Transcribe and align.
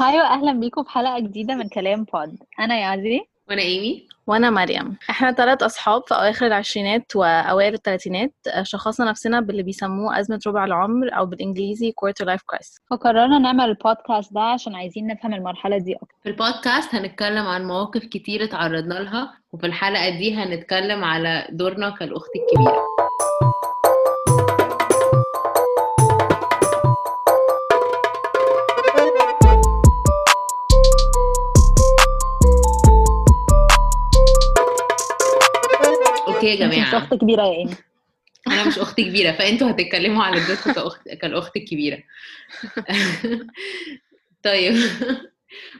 هاي 0.00 0.18
واهلا 0.20 0.52
بيكم 0.52 0.82
في 0.82 0.90
حلقة 0.90 1.18
جديدة 1.18 1.54
من 1.54 1.68
كلام 1.68 2.04
بود 2.04 2.38
أنا 2.60 2.78
يازي 2.78 3.20
وأنا 3.48 3.62
إيمي. 3.62 4.06
وأنا 4.26 4.50
مريم. 4.50 4.96
إحنا 5.10 5.32
ثلاث 5.32 5.62
أصحاب 5.62 6.02
في 6.08 6.14
أواخر 6.14 6.46
العشرينات 6.46 7.16
وأوائل 7.16 7.74
الثلاثينات 7.74 8.32
شخصنا 8.62 9.10
نفسنا 9.10 9.40
باللي 9.40 9.62
بيسموه 9.62 10.20
أزمة 10.20 10.40
ربع 10.46 10.64
العمر 10.64 11.16
أو 11.16 11.26
بالإنجليزي 11.26 11.92
quarter 12.04 12.26
life 12.26 12.40
crisis. 12.52 12.78
فقررنا 12.90 13.38
نعمل 13.38 13.64
البودكاست 13.64 14.34
ده 14.34 14.40
عشان 14.40 14.74
عايزين 14.74 15.06
نفهم 15.06 15.34
المرحلة 15.34 15.78
دي 15.78 15.94
أكتر. 15.94 16.14
في 16.22 16.28
البودكاست 16.28 16.94
هنتكلم 16.94 17.46
عن 17.46 17.64
مواقف 17.66 18.04
كتير 18.04 18.44
اتعرضنا 18.44 18.94
لها 18.94 19.32
وفي 19.52 19.66
الحلقة 19.66 20.08
دي 20.10 20.34
هنتكلم 20.34 21.04
على 21.04 21.46
دورنا 21.50 21.90
كالأخت 21.90 22.30
الكبيرة. 22.36 22.82
Okay 36.40 36.56
يا 36.60 36.64
انت 36.64 36.72
مش 36.72 36.75
يا 36.75 36.76
جماعة 36.76 36.98
أخت 36.98 37.14
كبيرة 37.14 37.42
يا 37.42 37.58
ايمي 37.58 37.74
أنا 38.48 38.68
مش 38.68 38.78
أخت 38.78 39.00
كبيرة. 39.00 39.32
فأنتوا 39.32 39.70
هتتكلموا 39.70 40.24
على 40.24 40.46
دوركم 40.46 40.72
كاخت 40.72 41.08
كالأخت 41.08 41.56
الكبيرة. 41.56 42.02
طيب. 44.44 44.74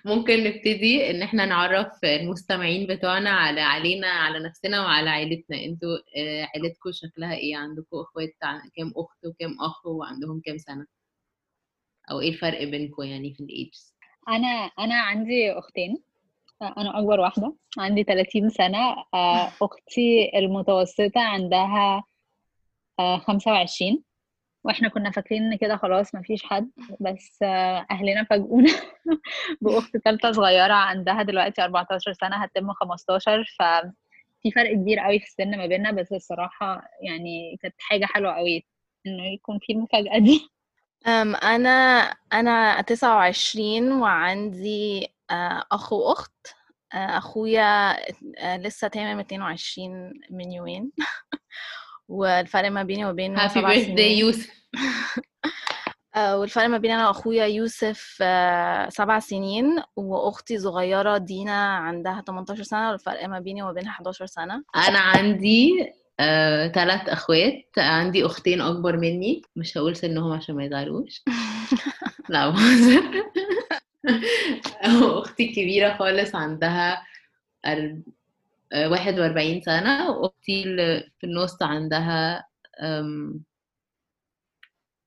ممكن 0.04 0.44
نبتدي 0.44 1.10
إن 1.10 1.22
إحنا 1.22 1.46
نعرف 1.46 2.04
المستمعين 2.04 2.86
بتوعنا 2.86 3.30
على 3.30 3.60
علينا 3.60 4.06
على 4.06 4.38
نفسنا 4.38 4.80
وعلى 4.80 5.10
عيلتنا 5.10 5.64
أنتوا 5.64 5.96
آه، 6.16 6.48
عيلتكم 6.54 6.90
شكلها 6.92 7.34
إيه؟ 7.34 7.56
عندكم 7.56 7.96
أخوات 7.96 8.34
كام 8.76 8.92
أخت 8.96 9.26
وكام 9.26 9.56
أخ 9.60 9.86
وعندهم 9.86 10.40
كام 10.44 10.58
سنة؟ 10.58 10.86
أو 12.10 12.20
إيه 12.20 12.28
الفرق 12.28 12.64
بينكم 12.64 13.02
يعني 13.02 13.34
في 13.34 13.40
ال 13.40 13.51
ages 13.51 13.94
أنا 14.28 14.70
أنا 14.78 14.94
عندي 14.94 15.52
أختين. 15.52 16.02
أنا 16.62 16.98
أكبر 16.98 17.20
واحدة 17.20 17.54
عندي 17.78 18.02
30 18.04 18.48
سنة 18.50 18.96
آه، 19.14 19.52
أختي 19.62 20.30
المتوسطة 20.38 21.20
عندها 21.20 22.04
آه، 22.98 23.18
25 23.18 24.02
وإحنا 24.64 24.88
كنا 24.88 25.10
فاكرين 25.10 25.42
إن 25.42 25.58
كده 25.58 25.76
خلاص 25.76 26.14
مفيش 26.14 26.42
حد 26.44 26.70
بس 27.00 27.38
آه، 27.42 27.86
أهلنا 27.90 28.24
فاجئونا 28.24 28.72
بأخت 29.62 29.96
ثالثه 29.96 30.32
صغيرة 30.32 30.72
عندها 30.74 31.22
دلوقتي 31.22 31.64
14 31.64 32.12
سنة 32.12 32.36
هتتم 32.36 32.72
15 32.72 33.44
ففي 33.58 34.50
فرق 34.54 34.72
كبير 34.74 34.98
قوي 34.98 35.18
في 35.18 35.26
السن 35.26 35.58
ما 35.58 35.66
بيننا 35.66 35.90
بس 35.90 36.12
الصراحة 36.12 36.82
يعني 37.02 37.56
كانت 37.62 37.74
حاجة 37.78 38.06
حلوة 38.06 38.32
قوي 38.32 38.64
إنه 39.06 39.26
يكون 39.34 39.58
في 39.62 39.72
المفاجأة 39.72 40.18
دي. 40.18 40.48
أم 41.06 41.36
أنا 41.36 41.70
أنا 42.32 42.80
29 42.80 43.92
وعندي 43.92 45.08
آه، 45.30 45.64
أخ 45.72 45.92
وأخت. 45.92 46.46
آه، 46.46 46.59
أخويا 46.92 47.90
آه، 48.38 48.56
لسه 48.56 48.88
تمام 48.88 49.20
22 49.20 50.12
من 50.30 50.52
يومين. 50.52 50.92
والفرق 52.08 52.70
ما 52.70 52.82
بيني 52.82 53.06
وبينه 53.06 53.40
هابي 53.44 53.54
سبع 53.54 53.68
بيرث 53.68 53.82
سنين. 53.84 53.94
داي 53.94 54.18
يوسف. 54.18 54.50
آه، 56.16 56.38
والفرق 56.38 56.66
ما 56.66 56.78
بين 56.78 56.90
أنا 56.90 57.08
وأخويا 57.08 57.44
يوسف 57.46 58.18
آه، 58.22 58.88
سبع 58.88 59.18
سنين 59.18 59.82
وأختي 59.96 60.58
صغيرة 60.58 61.18
دينا 61.18 61.76
عندها 61.76 62.22
18 62.26 62.62
سنة 62.62 62.90
والفرق 62.90 63.28
ما 63.28 63.40
بيني 63.40 63.62
وما 63.62 63.72
بينها 63.72 63.90
11 63.90 64.26
سنة. 64.26 64.64
أنا 64.76 64.98
عندي 64.98 65.92
آه، 66.20 66.68
ثلاث 66.68 67.08
أخوات. 67.08 67.64
عندي 67.78 68.26
أختين 68.26 68.60
أكبر 68.60 68.96
مني. 68.96 69.42
مش 69.56 69.78
هقول 69.78 69.96
سنهم 69.96 70.32
عشان 70.32 70.54
ما 70.54 70.64
يزعلوش. 70.64 71.22
لا 72.28 72.48
بهزر 72.48 73.02
أختي 74.82 75.48
الكبيرة 75.48 75.96
خالص 75.96 76.34
عندها. 76.34 77.06
آه، 78.72 78.88
41 78.88 79.60
سنة 79.60 80.10
وأختي 80.10 80.62
اللي 80.62 81.10
في 81.20 81.26
النص 81.26 81.62
عندها. 81.62 82.46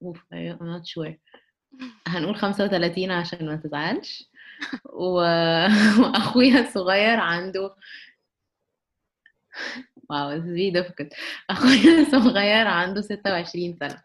أوف 0.04 0.18
I'm 0.34 0.60
not 0.60 0.86
sure 0.86 1.14
هنقول 2.08 2.36
35 2.36 3.12
عشان 3.12 3.46
ما 3.46 3.56
تزعلش 3.56 4.30
و... 4.86 5.14
واخويا 6.02 6.60
الصغير 6.60 7.20
عنده 7.20 7.76
واو 10.10 10.32
this 10.32 10.44
is 10.44 10.48
really 10.48 10.74
difficult 10.84 11.18
أخويا 11.50 12.02
الصغير 12.02 12.68
عنده 12.68 13.02
26 13.02 13.78
سنة 13.80 14.02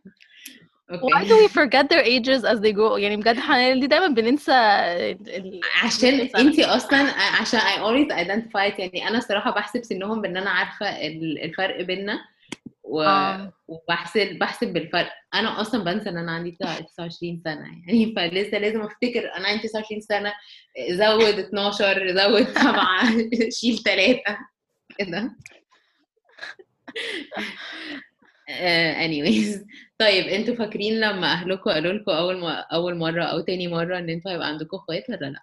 Why 0.89 0.93
أوكي 0.93 1.29
do 1.29 1.37
we 1.45 1.49
forget 1.53 1.89
their 1.89 2.03
ages 2.03 2.45
as 2.45 2.61
they 2.61 2.73
grow 2.73 2.97
يعني 2.99 3.17
بجد 3.17 3.37
إحنا 3.37 3.75
دي 3.75 3.87
دايما 3.87 4.07
بننسى 4.09 4.53
ال- 4.53 5.61
عشان. 5.83 6.29
انتي 6.37 6.65
أصلا 6.65 6.99
عشان 7.41 7.61
I 7.61 7.77
always 7.79 8.13
identify. 8.27 8.79
يعني 8.81 9.09
أنا 9.09 9.19
الصراحة 9.19 9.51
بحسب 9.51 9.83
سنهم 9.85 10.23
بإن 10.23 10.37
أنا 10.37 10.51
عارفة 10.51 11.07
ال- 11.07 11.45
الفرق 11.45 11.83
بيننا 11.83 12.19
و... 12.85 13.03
آه. 13.03 13.53
وبحسب 13.69 14.39
بحسب 14.39 14.73
بالفرق 14.73 15.13
أنا 15.35 15.61
أصلا 15.61 15.85
بنسى 15.85 16.09
إن 16.11 16.17
أنا 16.17 16.33
عندي 16.33 16.51
29 16.51 17.41
سنة 17.45 17.67
يعني 17.87 18.15
فلسه 18.17 18.59
لازم 18.59 18.81
أفتكر 18.83 19.33
أنا 19.37 19.49
عندي 19.49 19.69
29 19.69 20.01
سنة 20.01 20.33
زود 20.91 21.39
12 21.39 22.09
زود 22.17 22.49
7 22.59 22.87
شيل 23.61 23.79
3 23.79 24.23
كده 24.99 25.31
آه، 28.49 29.07
anyways 29.07 29.59
طيب 29.99 30.25
أنتوا 30.27 30.55
فاكرين 30.55 31.01
لما 31.01 31.33
اهلكم 31.33 31.71
قالوا 31.71 31.93
لكم 31.93 32.11
أول 32.13 32.39
ما 32.39 32.53
أول 32.61 32.95
مرة 32.95 33.25
أو 33.25 33.41
تاني 33.41 33.69
مرة 33.69 33.99
إن 33.99 34.11
أنتوا 34.11 34.31
هيبقى 34.33 34.49
عندكم 34.49 34.77
إخوات 34.77 35.05
ولا 35.11 35.27
لأ؟ 35.27 35.41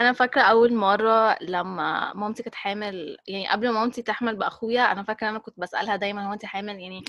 أنا 0.00 0.12
فاكرة 0.12 0.42
أول 0.42 0.74
مرة 0.74 1.36
لما 1.42 2.12
مامتي 2.14 2.42
كانت 2.42 2.54
حامل 2.54 3.16
يعني 3.28 3.48
قبل 3.48 3.68
ما 3.68 3.80
مامتي 3.80 4.02
تحمل 4.02 4.36
بأخويا 4.36 4.92
أنا 4.92 5.02
فاكرة 5.02 5.28
أنا 5.28 5.38
كنت 5.38 5.60
بسألها 5.60 5.96
دايما 5.96 6.28
هو 6.28 6.32
انت 6.32 6.44
حامل؟ 6.44 6.80
يعني 6.80 7.04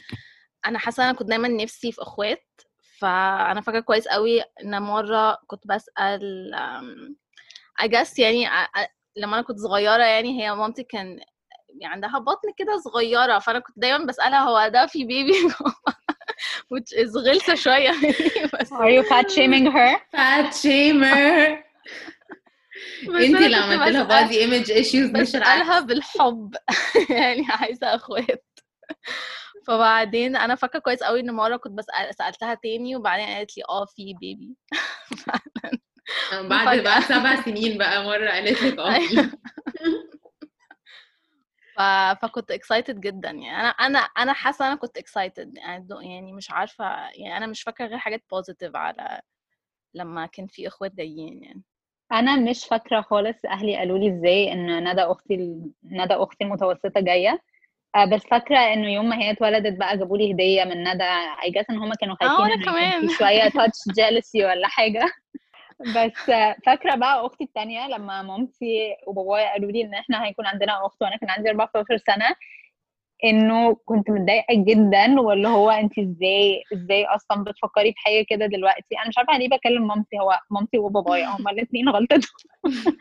أنا 0.66 0.80
حاسة 0.80 1.04
أنا 1.04 1.18
كنت 1.18 1.30
دايما 1.30 1.48
نفسي 1.48 1.92
في 1.92 2.02
إخوات 2.02 2.62
فأنا 3.00 3.62
فاكرة 3.62 3.80
كويس 3.80 4.08
قوي 4.08 4.42
إن 4.42 4.82
مرة 4.82 5.38
كنت 5.48 5.68
بسأل 5.68 6.52
guess 7.84 8.20
يعني 8.20 8.48
لما 9.18 9.36
أنا 9.38 9.42
كنت 9.42 9.60
صغيرة 9.60 10.04
يعني 10.04 10.42
هي 10.44 10.56
مامتي 10.56 10.84
كان 10.84 11.20
عندها 11.84 12.20
بطن 12.20 12.50
كده 12.58 12.78
صغيرة 12.78 13.40
فأنا 13.40 13.60
كنت 13.60 13.80
دايما 13.80 14.06
بسألها 14.06 14.40
هو 14.40 14.68
ده 14.68 14.86
في 14.86 15.04
بيبي 15.04 15.34
which 16.74 16.98
is 16.98 17.18
غلسة 17.18 17.56
شوية. 17.56 17.92
بس 18.60 18.74
Are 18.74 18.90
you 18.90 19.04
fat 19.10 19.30
shaming 19.32 19.72
her? 19.72 20.00
shame 20.62 21.25
her 21.26 21.64
بس 23.04 23.24
انت 23.24 23.36
اللي 23.36 23.56
عملت 23.56 23.88
لها 23.94 24.04
بادي 24.04 24.40
ايمج 24.40 24.72
ايشوز 24.72 25.10
مش 25.10 25.22
بسألها 25.22 25.80
بالحب. 25.80 26.56
يعني 27.10 27.46
عايزة 27.50 27.96
أخوات. 27.96 28.46
فبعدين 29.68 30.36
أنا 30.36 30.56
فاكرة 30.56 30.80
كويس 30.80 31.04
قوي 31.04 31.20
إن 31.20 31.32
مرة 31.32 31.58
كنت 31.58 31.72
بسأل 31.78 32.16
سألتها 32.16 32.54
تاني 32.54 32.96
وبعدين 32.96 33.26
قالت 33.28 33.58
لي 33.58 33.64
آه 33.70 33.86
في 33.86 34.14
بيبي 34.20 34.56
بعد. 36.50 36.80
بقى 36.84 37.02
سبع 37.02 37.42
سنين 37.42 37.78
بقى 37.78 38.04
مرة 38.04 38.30
قالت 38.30 38.62
لك 38.62 38.80
آه 38.80 38.96
أيوة. 38.96 39.30
ف... 41.76 41.82
فكنت 42.22 42.52
excited 42.52 43.00
جدا 43.00 43.30
يعني. 43.32 43.52
أنا 43.60 43.68
أنا 43.70 44.00
أنا 44.00 44.34
حاسة 44.34 44.68
أنا 44.68 44.76
كنت 44.76 45.00
excited 45.00 45.50
يعني 45.58 45.88
يعني 46.02 46.34
مش 46.34 46.52
عارفة 46.52 46.86
يعني 47.10 47.38
أنا 47.38 47.48
مش 47.48 47.62
فاكرة 47.64 47.86
غير 47.86 47.98
حاجات 47.98 48.22
positive 48.36 48.76
على 48.76 49.22
لما 49.94 50.26
كان 50.26 50.48
في 50.48 50.68
إخوات 50.68 50.92
جايين 50.96 51.44
يعني. 51.44 51.64
أنا 52.12 52.36
مش 52.36 52.66
فاكرة 52.66 53.02
خالص 53.02 53.46
أهلي 53.46 53.78
قالوا 53.78 53.98
لي 53.98 54.18
إزاي 54.18 54.52
إن 54.54 54.90
ندى 54.92 55.02
أختي 55.02 55.36
ندى 55.84 56.14
أختي 56.14 56.44
المتوسطة 56.44 57.02
جاية. 57.02 57.40
آه، 57.96 58.06
بس 58.06 58.22
فاكرة 58.22 58.58
انه 58.58 58.90
يوم 58.94 59.10
ما 59.10 59.16
هي 59.18 59.32
اتولدت 59.32 59.78
بقى 59.80 59.98
جابوا 59.98 60.18
لي 60.18 60.34
هدية 60.34 60.64
من 60.64 60.84
ندى 60.94 61.04
اي 61.44 61.52
جاس 61.52 61.70
إن 61.70 61.78
هم 61.78 61.94
كانوا 61.94 62.16
خايفين 62.16 62.62
يكون 62.62 62.74
كمان. 62.74 63.10
شوية 63.10 63.50
تاتش 63.66 63.78
جيلسي 63.96 64.46
ولا 64.46 64.68
حاجة. 64.68 65.06
بس 65.80 66.14
فاكرة 66.66 66.96
بقى 66.96 67.26
أختي 67.26 67.44
التانية 67.44 67.88
لما 67.88 68.22
مامتي 68.22 68.96
وبابايا 69.08 69.52
قالوا 69.52 69.72
لي 69.72 69.82
إن 69.82 69.94
إحنا 69.94 70.26
هيكون 70.26 70.46
عندنا 70.46 70.86
أخت 70.86 71.02
وأنا 71.02 71.18
كان 71.18 71.30
عندي 71.30 71.50
14 71.50 71.98
سنة 71.98 72.36
انه 73.24 73.76
كنت 73.86 74.10
متضايقة 74.10 74.54
جدا 74.68 75.22
واللي 75.22 75.48
هو 75.48 75.70
انت 75.72 76.00
إزاي 76.00 76.64
إزاي 76.74 77.06
أصلا 77.06 77.44
بتفكري 77.44 77.92
في 77.92 78.00
حاجة 78.00 78.26
كده 78.30 78.46
دلوقتي؟ 78.46 78.96
أنا 79.00 79.08
مش 79.08 79.18
عارفة 79.18 79.38
ليه 79.38 79.50
بكلم 79.50 79.88
مامتي 79.88 80.20
هو 80.20 80.40
مامتي 80.52 80.78
وبابايا 80.78 81.26
هما 81.28 81.52
الاثنين 81.52 81.90
غلطتهم. 81.90 82.32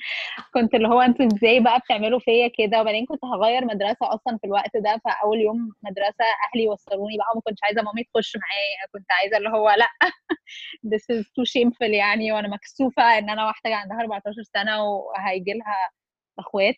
كنت 0.54 0.74
اللي 0.74 0.88
هو 0.88 1.00
أنتوا 1.00 1.26
إزاي 1.26 1.60
بقى 1.60 1.78
بتعملوا 1.78 2.18
فيا 2.18 2.48
كده؟ 2.58 2.80
وبعدين 2.80 3.06
كنت 3.06 3.24
هغير 3.24 3.64
مدرسة 3.64 4.14
أصلا 4.14 4.38
في 4.40 4.46
الوقت 4.46 4.76
ده 4.76 5.00
فأول 5.04 5.40
يوم 5.40 5.72
مدرسة 5.82 6.24
أهلي 6.54 6.68
وصلوني 6.68 7.16
بقى 7.18 7.26
وما 7.32 7.42
كنتش 7.46 7.60
عايزة 7.64 7.82
مامي 7.82 8.04
تخش 8.04 8.36
معايا 8.36 8.88
كنت 8.92 9.06
عايزة 9.12 9.36
اللي 9.36 9.48
هو 9.48 9.70
لأ. 9.70 9.88
This 10.92 11.04
is 11.16 11.24
too 11.24 11.44
shameful 11.54 11.90
يعني 11.90 12.32
وأنا 12.32 12.48
مكسوفة 12.48 13.18
إن 13.18 13.30
أنا 13.30 13.46
واحدة 13.46 13.74
عندها 13.74 14.00
14 14.00 14.42
سنة 14.42 14.84
وهيجي 14.84 15.52
لها 15.52 15.90
أخوات. 16.38 16.74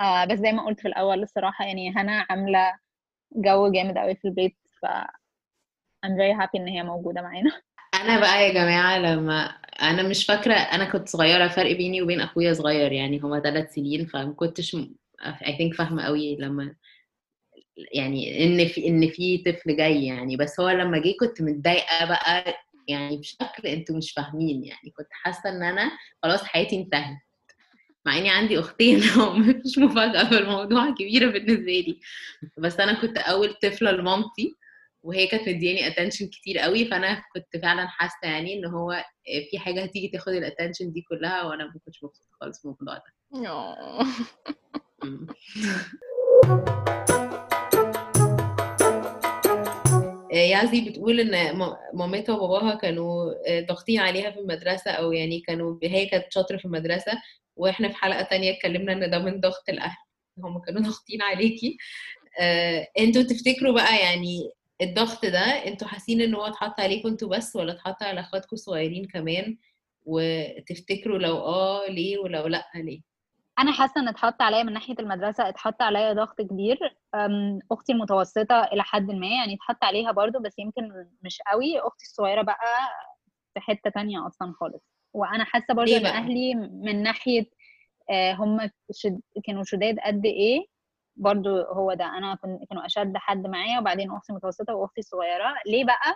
آه 0.00 0.24
بس 0.24 0.38
زي 0.38 0.52
ما 0.52 0.66
قلت 0.66 0.80
في 0.80 0.88
الأول 0.88 1.22
الصراحة 1.22 1.64
يعني 1.64 1.90
هنا 1.96 2.26
عاملة 2.30 2.78
جو 3.36 3.72
جامد 3.72 3.98
قوي 3.98 4.14
في 4.16 4.24
البيت 4.28 4.56
ف 4.82 4.86
I'm 6.06 6.10
very 6.18 6.34
happy 6.42 6.50
إن 6.56 6.68
هي 6.68 6.82
موجودة 6.82 7.22
معانا. 7.22 7.50
أنا 7.94 8.20
بقى 8.20 8.42
يا 8.48 8.52
جماعة 8.52 8.98
لما 8.98 9.44
أنا 9.82 10.02
مش 10.02 10.26
فاكرة 10.26 10.54
أنا 10.54 10.84
كنت 10.90 11.08
صغيرة 11.08 11.48
فرق 11.48 11.72
بيني 11.76 12.02
وبين 12.02 12.20
أخويا 12.20 12.52
صغير 12.52 12.92
يعني 12.92 13.20
هما 13.20 13.40
ثلاث 13.40 13.74
سنين 13.74 14.06
فما 14.06 14.32
كنتش 14.32 14.76
اي 15.46 15.56
ثينك 15.58 15.74
فاهمة 15.74 16.02
قوي 16.04 16.36
لما 16.36 16.74
يعني 17.94 18.44
إن 18.44 18.68
في 18.68 18.88
إن 18.88 19.08
في 19.10 19.38
طفل 19.38 19.76
جاي 19.76 20.06
يعني. 20.06 20.36
بس 20.36 20.60
هو 20.60 20.68
لما 20.70 20.98
جه 20.98 21.14
كنت 21.20 21.42
متضايقة 21.42 22.04
بقى 22.08 22.54
يعني 22.88 23.16
بشكل 23.16 23.66
أنتوا 23.68 23.96
مش 23.96 24.12
فاهمين 24.12 24.64
يعني 24.64 24.90
كنت 24.96 25.08
حاسة 25.10 25.50
إن 25.50 25.62
أنا 25.62 25.90
خلاص 26.22 26.44
حياتي 26.44 26.76
انتهت. 26.76 27.16
مع 28.06 28.18
إني 28.18 28.30
عندي 28.30 28.58
أختين 28.58 28.98
مش 29.64 29.78
مفاجأة 29.78 30.24
في 30.28 30.38
الموضوع 30.38 30.90
كبيرة 30.90 31.30
بالنسبة 31.30 31.72
لي. 31.72 32.00
بس 32.58 32.80
أنا 32.80 33.00
كنت 33.00 33.18
أول 33.18 33.54
طفلة 33.54 33.90
لمامتي 33.90 34.54
وهي 35.02 35.26
كانت 35.26 35.48
مدياني 35.48 35.86
attention 35.86 36.26
كتير 36.26 36.58
قوي 36.58 36.84
فأنا 36.84 37.22
كنت 37.34 37.62
فعلا 37.62 37.86
حاسة 37.86 38.18
يعني 38.22 38.54
إن 38.54 38.64
هو 38.64 39.04
في 39.50 39.58
حاجة 39.58 39.82
هتيجي 39.82 40.08
تاخد 40.08 40.32
ال 40.32 40.38
attention 40.38 40.92
دي 40.92 41.02
كلها 41.08 41.42
وأنا 41.42 41.64
ما 41.66 41.72
كنتش 41.84 42.04
مبسوطة 42.04 42.30
خالص 42.40 42.66
من 42.66 42.74
الموضوع 42.80 42.98
ده. 42.98 43.12
يازي 50.32 50.80
بتقول 50.90 51.20
إن 51.20 51.58
مامتها 51.94 52.34
وباباها 52.34 52.74
كانوا 52.74 53.32
ضاغطين 53.60 54.00
عليها 54.00 54.30
في 54.30 54.38
المدرسة 54.40 54.90
أو 54.90 55.12
يعني 55.12 55.40
كانوا 55.40 55.78
هي 55.82 56.06
كانت 56.06 56.32
شاطرة 56.32 56.56
في 56.56 56.64
المدرسة 56.64 57.12
وإحنا 57.56 57.88
في 57.88 57.94
حلقة 57.94 58.22
تانية 58.22 58.52
اتكلمنا 58.52 58.92
إن 58.92 59.10
ده 59.10 59.18
من 59.18 59.40
ضغط 59.40 59.68
الأهل. 59.68 59.96
هم 60.38 60.58
كانوا 60.60 60.80
ضاغطين 60.90 61.22
عليكي. 61.22 61.76
أنتوا 62.98 63.22
تفتكروا 63.22 63.74
بقى 63.74 63.96
يعني 64.00 64.50
الضغط 64.82 65.26
ده 65.26 65.40
أنتوا 65.40 65.88
حاسين 65.88 66.20
إن 66.20 66.34
هو 66.34 66.46
اتحط 66.46 66.80
عليكم 66.80 67.08
أنتوا 67.08 67.28
بس 67.36 67.56
ولا 67.56 67.72
اتحط 67.72 68.02
على 68.02 68.20
اخواتكم 68.20 68.48
الصغيرين 68.52 69.04
كمان؟ 69.04 69.56
وتفتكروا 70.04 71.18
لو 71.18 71.36
آه 71.38 71.86
ليه؟ 71.88 72.18
ولو 72.18 72.46
لأ 72.46 72.64
ليه؟ 72.74 73.00
أنا 73.58 73.72
حاسة 73.72 74.00
إن 74.00 74.08
اتحط 74.08 74.42
عليا 74.42 74.62
من 74.62 74.72
ناحية 74.72 74.94
المدرسة 75.00 75.48
اتحط 75.48 75.82
عليا 75.82 76.12
ضغط 76.12 76.40
كبير. 76.40 76.78
أختي 77.72 77.92
المتوسطة 77.92 78.64
إلى 78.64 78.82
حد 78.82 79.10
ما 79.10 79.26
يعني 79.26 79.54
اتحط 79.54 79.84
عليها 79.84 80.12
برضو 80.12 80.38
بس 80.40 80.58
يمكن 80.58 80.82
مش 81.22 81.38
قوي. 81.52 81.78
أختي 81.80 82.04
الصغيرة 82.04 82.42
بقى 82.42 82.88
في 83.54 83.60
حتة 83.60 83.90
تانية 83.90 84.26
أصلا 84.26 84.52
خالص. 84.60 84.95
وأنا 85.16 85.44
حاسة 85.44 85.74
برضو 85.74 85.96
إن 85.96 86.06
أهلي 86.06 86.54
من 86.54 87.02
ناحية 87.02 87.46
هم 88.12 88.70
شد 88.92 89.20
كانوا 89.44 89.64
شداد 89.64 89.98
قد 89.98 90.24
إيه 90.26 90.66
برضو 91.16 91.60
هو 91.60 91.94
ده. 91.94 92.04
أنا 92.04 92.38
كانوا 92.70 92.86
أشد 92.86 93.16
حد 93.16 93.46
معايا 93.46 93.78
وبعدين 93.78 94.10
أختي 94.10 94.32
المتوسطه 94.32 94.74
وأختي 94.74 95.00
الصغيره 95.00 95.54
ليه 95.66 95.84
بقى؟ 95.84 96.14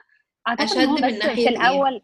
أعتقد 0.48 0.64
أشد 0.64 0.88
من 0.88 1.18
ناحية 1.18 1.34
في 1.44 1.48
الأول 1.48 2.02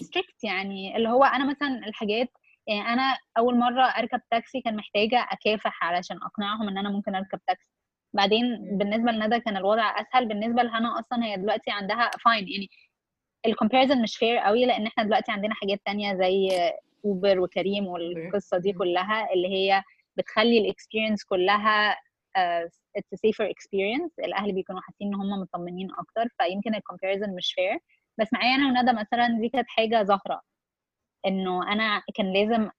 ستريكت 0.00 0.44
يعني. 0.44 0.96
اللي 0.96 1.08
هو 1.08 1.24
أنا 1.24 1.50
مثلا 1.50 1.86
الحاجات 1.88 2.28
يعني 2.66 2.80
أنا 2.80 3.18
أول 3.38 3.56
مرة 3.58 3.82
أركب 3.84 4.20
تاكسي 4.30 4.60
كان 4.60 4.76
محتاجة 4.76 5.26
أكافح 5.30 5.84
علشان 5.84 6.16
أقنعهم 6.22 6.68
إن 6.68 6.78
أنا 6.78 6.90
ممكن 6.90 7.14
أركب 7.14 7.40
تاكسي 7.46 7.68
بعدين 8.12 8.78
بالنسبة 8.78 9.12
لندى 9.12 9.40
كان 9.40 9.56
الوضع 9.56 10.00
أسهل. 10.00 10.28
بالنسبة 10.28 10.62
لهنا 10.62 10.98
أصلا 11.00 11.24
هي 11.24 11.36
دلوقتي 11.36 11.70
عندها 11.70 12.10
fine 12.24 12.48
يعني 12.48 12.68
ال 13.48 13.53
comparison 13.53 14.02
مش 14.02 14.16
fair 14.16 14.38
قوي 14.38 14.66
لأن 14.66 14.86
إحنا 14.86 15.04
دلوقتي 15.04 15.32
عندنا 15.32 15.54
حاجات 15.54 15.80
تانية 15.86 16.14
زي 16.14 16.48
اوبر 17.04 17.40
وكريم 17.40 17.86
والقصة 17.86 18.58
دي 18.58 18.72
كلها 18.72 19.32
اللي 19.32 19.48
هي 19.48 19.82
بتخلي 20.16 20.58
ال 20.58 20.64
experience 20.64 21.24
كلها 21.24 21.96
it's 22.96 23.14
safer 23.14 23.50
experience 23.50 24.18
الأهل 24.18 24.52
بيكونوا 24.52 24.80
حاسين 24.80 25.06
إن 25.08 25.14
هم 25.14 25.40
مطمنين 25.40 25.88
أكتر 25.98 26.28
فيمكن 26.38 26.74
ال 26.74 26.79
comparison 26.79 27.34
مش 27.34 27.52
fair 27.52 27.78
بس 28.18 28.32
معايا 28.32 28.54
أنا 28.54 28.66
وندى 28.80 28.92
مثلا 28.92 29.38
دي 29.40 29.48
كانت 29.48 29.68
حاجة 29.68 30.02
ظاهره 30.02 30.42
إنه 31.26 31.72
أنا 31.72 32.02
كان 32.14 32.32
لازم 32.32 32.70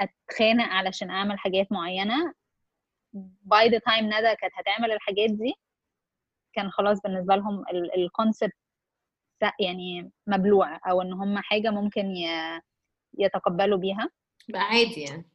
أتخانق 0.00 0.64
علشان 0.68 1.10
أعمل 1.10 1.38
حاجات 1.38 1.72
معينة. 1.72 2.34
by 3.42 3.68
the 3.68 3.78
time 3.78 4.04
ندى 4.06 4.36
كانت 4.36 4.52
هتعمل 4.54 4.92
الحاجات 4.92 5.30
دي 5.30 5.54
كان 6.52 6.70
خلاص 6.70 7.00
بالنسبة 7.02 7.36
لهم 7.36 7.64
ال 7.96 8.03
concept 8.03 8.52
يعني 9.60 10.10
مبلوع 10.26 10.80
أو 10.90 11.02
إن 11.02 11.12
هم 11.12 11.38
حاجة 11.38 11.70
ممكن 11.70 12.14
يتقبلوا 13.18 13.78
بيها. 13.78 14.10
بقى 14.48 14.62
عادي 14.62 15.00
يعني. 15.00 15.28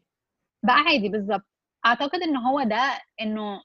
بقى 0.64 0.76
عادي 0.76 1.10
بالظبط. 1.10 1.46
أعتقد 1.86 2.22
إن 2.22 2.38
هو 2.38 2.64
ده 2.64 3.02
إنه 3.22 3.64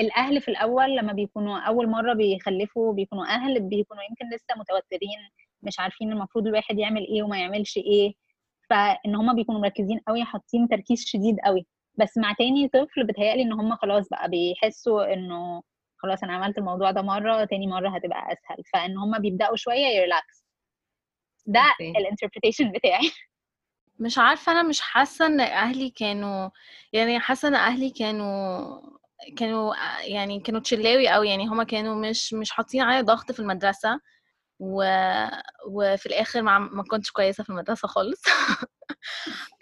الأهل 0.00 0.40
في 0.40 0.48
الأول 0.50 0.96
لما 0.96 1.12
بيكونوا 1.12 1.58
أول 1.58 1.88
مرة 1.90 2.12
بيخلفوا 2.14 2.92
بيكونوا 2.92 3.24
أهل 3.26 3.60
بيكونوا 3.60 4.02
يمكن 4.02 4.36
لسه 4.36 4.54
متوترين 4.56 5.18
مش 5.62 5.80
عارفين 5.80 6.12
المفروض 6.12 6.46
الواحد 6.46 6.78
يعمل 6.78 7.06
إيه 7.06 7.22
وما 7.22 7.38
يعملش 7.40 7.76
إيه. 7.76 8.14
فإن 8.70 9.14
هم 9.14 9.34
بيكونوا 9.36 9.60
مركزين 9.60 9.98
قوي 10.08 10.24
حاطين 10.24 10.68
تركيز 10.68 11.04
شديد 11.06 11.36
قوي 11.44 11.66
بس 11.94 12.18
مع 12.18 12.32
تاني 12.32 12.68
طفل 12.68 13.04
بتهيألي 13.06 13.42
إن 13.42 13.52
هم 13.52 13.76
خلاص 13.76 14.08
بقى 14.08 14.28
بيحسوا 14.30 15.12
إنه 15.14 15.62
خلاص 16.02 16.22
أنا 16.24 16.32
عملت 16.32 16.58
الموضوع 16.58 16.90
ده 16.90 17.02
مرة 17.02 17.44
تاني 17.44 17.66
مرة 17.66 17.88
هتبقى 17.96 18.18
أسهل. 18.32 18.64
فإن 18.72 18.98
هم 18.98 19.18
بيبدأوا 19.18 19.56
شوية 19.56 19.86
ي 19.86 19.94
relax. 19.94 20.44
ده 21.46 21.62
ال 21.96 22.01
interpretation 22.01 22.72
بتاعي. 22.72 23.10
مش 23.98 24.18
عارفة 24.18 24.52
أنا 24.52 24.62
مش 24.62 24.80
حاسة 24.80 25.26
إن 25.26 25.40
أهلي 25.40 25.90
كانوا 25.90 26.50
يعني 26.92 27.20
حاسة 27.20 27.48
إن 27.48 27.54
أهلي 27.54 27.90
كانوا 27.90 28.80
كانوا 29.38 29.74
يعني 30.04 30.40
كانوا 30.40 30.60
chill 30.60 30.90
أوي 30.90 31.08
قوي 31.08 31.28
يعني 31.28 31.46
هما 31.46 31.64
كانوا 31.64 31.94
مش 32.10 32.32
مش 32.34 32.50
حاطين 32.50 32.80
عليا 32.82 33.00
ضغط 33.02 33.32
في 33.32 33.40
المدرسة 33.40 34.00
و... 34.60 34.84
وفي 35.66 36.06
الآخر 36.06 36.42
ما, 36.42 36.58
ما 36.58 36.82
كنتش 36.82 37.10
كويسة 37.10 37.44
في 37.44 37.50
المدرسة 37.50 37.88
خالص. 37.88 38.22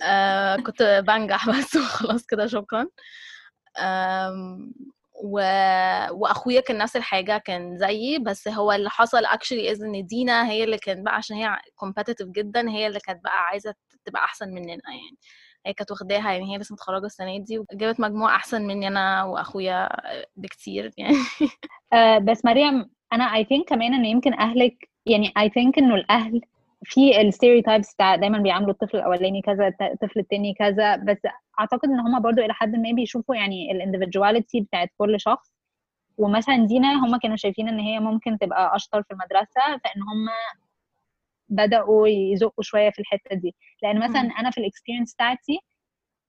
آه 0.03 0.57
كنت 0.57 0.83
بنجح 1.07 1.49
بس 1.51 1.77
وخلاص 1.77 2.27
كده 2.27 2.47
شكرا. 2.47 2.87
و... 5.25 5.41
وأخويا 6.11 6.61
كان 6.61 6.79
نفس 6.79 6.97
الحاجة 6.97 7.39
كان 7.39 7.77
زيي 7.77 8.19
بس 8.19 8.49
هو 8.49 8.73
اللي 8.73 8.91
حصل 8.91 9.25
actually 9.25 9.73
is 9.73 9.83
إن 9.83 10.07
دينا 10.07 10.51
هي 10.51 10.65
اللي 10.65 10.79
كانت 10.79 11.05
بقى 11.05 11.15
عشان 11.15 11.37
هي 11.37 11.59
competitive 11.85 12.31
جدا 12.37 12.71
هي 12.71 12.87
اللي 12.87 13.01
كانت 13.01 13.25
بقى 13.25 13.45
عايزة 13.45 13.75
تبقى 14.05 14.25
أحسن 14.25 14.49
مننا 14.49 14.71
يعني. 14.71 15.19
هي 15.67 15.73
كانت 15.73 15.91
واخداها 15.91 16.33
يعني 16.33 16.55
هي 16.55 16.59
لسه 16.59 16.73
متخرجة 16.73 17.07
السنة 17.07 17.39
دي 17.39 17.59
وجابت 17.59 18.01
مجموع 18.01 18.37
أحسن 18.37 18.67
مني 18.67 18.89
أنا 18.89 19.25
وأخويا 19.25 19.89
بكتير 20.37 20.91
يعني. 20.99 21.15
uh, 21.95 22.23
بس 22.31 22.45
مريم 22.45 22.91
أنا 23.13 23.25
I 23.25 23.45
think 23.45 23.69
كمان 23.69 23.95
انه 23.95 24.09
يمكن 24.09 24.35
أهلك 24.35 24.89
يعني 25.07 25.33
I 25.39 25.49
think 25.49 25.79
إنه 25.79 25.95
الأهل 25.95 26.41
في 26.85 27.21
ال 27.21 27.27
stereotypes 27.27 27.95
بتاع 27.95 28.17
دايما 28.17 28.39
بيعاملوا 28.39 28.71
الطفل 28.71 28.97
الأولاني 28.97 29.43
كذا 29.43 29.73
الطفل 29.81 30.21
التاني 30.21 30.55
كذا 30.55 30.97
بس 30.97 31.19
أعتقد 31.61 31.89
إن 31.89 32.01
هم 32.01 32.23
برضو 32.23 32.41
إلى 32.43 32.55
حد 32.55 32.77
ما 32.77 32.93
بيشوفوا 32.93 33.35
يعني 33.37 33.73
ال 33.73 33.79
individuality 33.79 34.61
بتاعت 34.61 34.91
كل 34.99 35.21
شخص. 35.21 35.53
ومثلا 36.19 36.67
دينا 36.67 36.93
هم 37.07 37.17
كانوا 37.17 37.37
شايفين 37.37 37.69
إن 37.69 37.79
هي 37.79 38.01
ممكن 38.01 38.39
تبقى 38.39 38.77
أشطر 38.77 39.03
في 39.03 39.11
المدرسة 39.11 39.79
فإن 39.85 40.03
هم 40.03 40.29
بدأوا 41.49 42.09
يزقوا 42.09 42.63
شوية 42.65 42.91
في 42.91 42.99
الحتة 42.99 43.37
دي. 43.37 43.55
لأن 43.83 43.99
مثلا 43.99 44.21
أنا 44.21 44.51
في 44.51 44.59
ال 44.59 44.64
experience 44.64 45.15
بتاعتي 45.15 45.59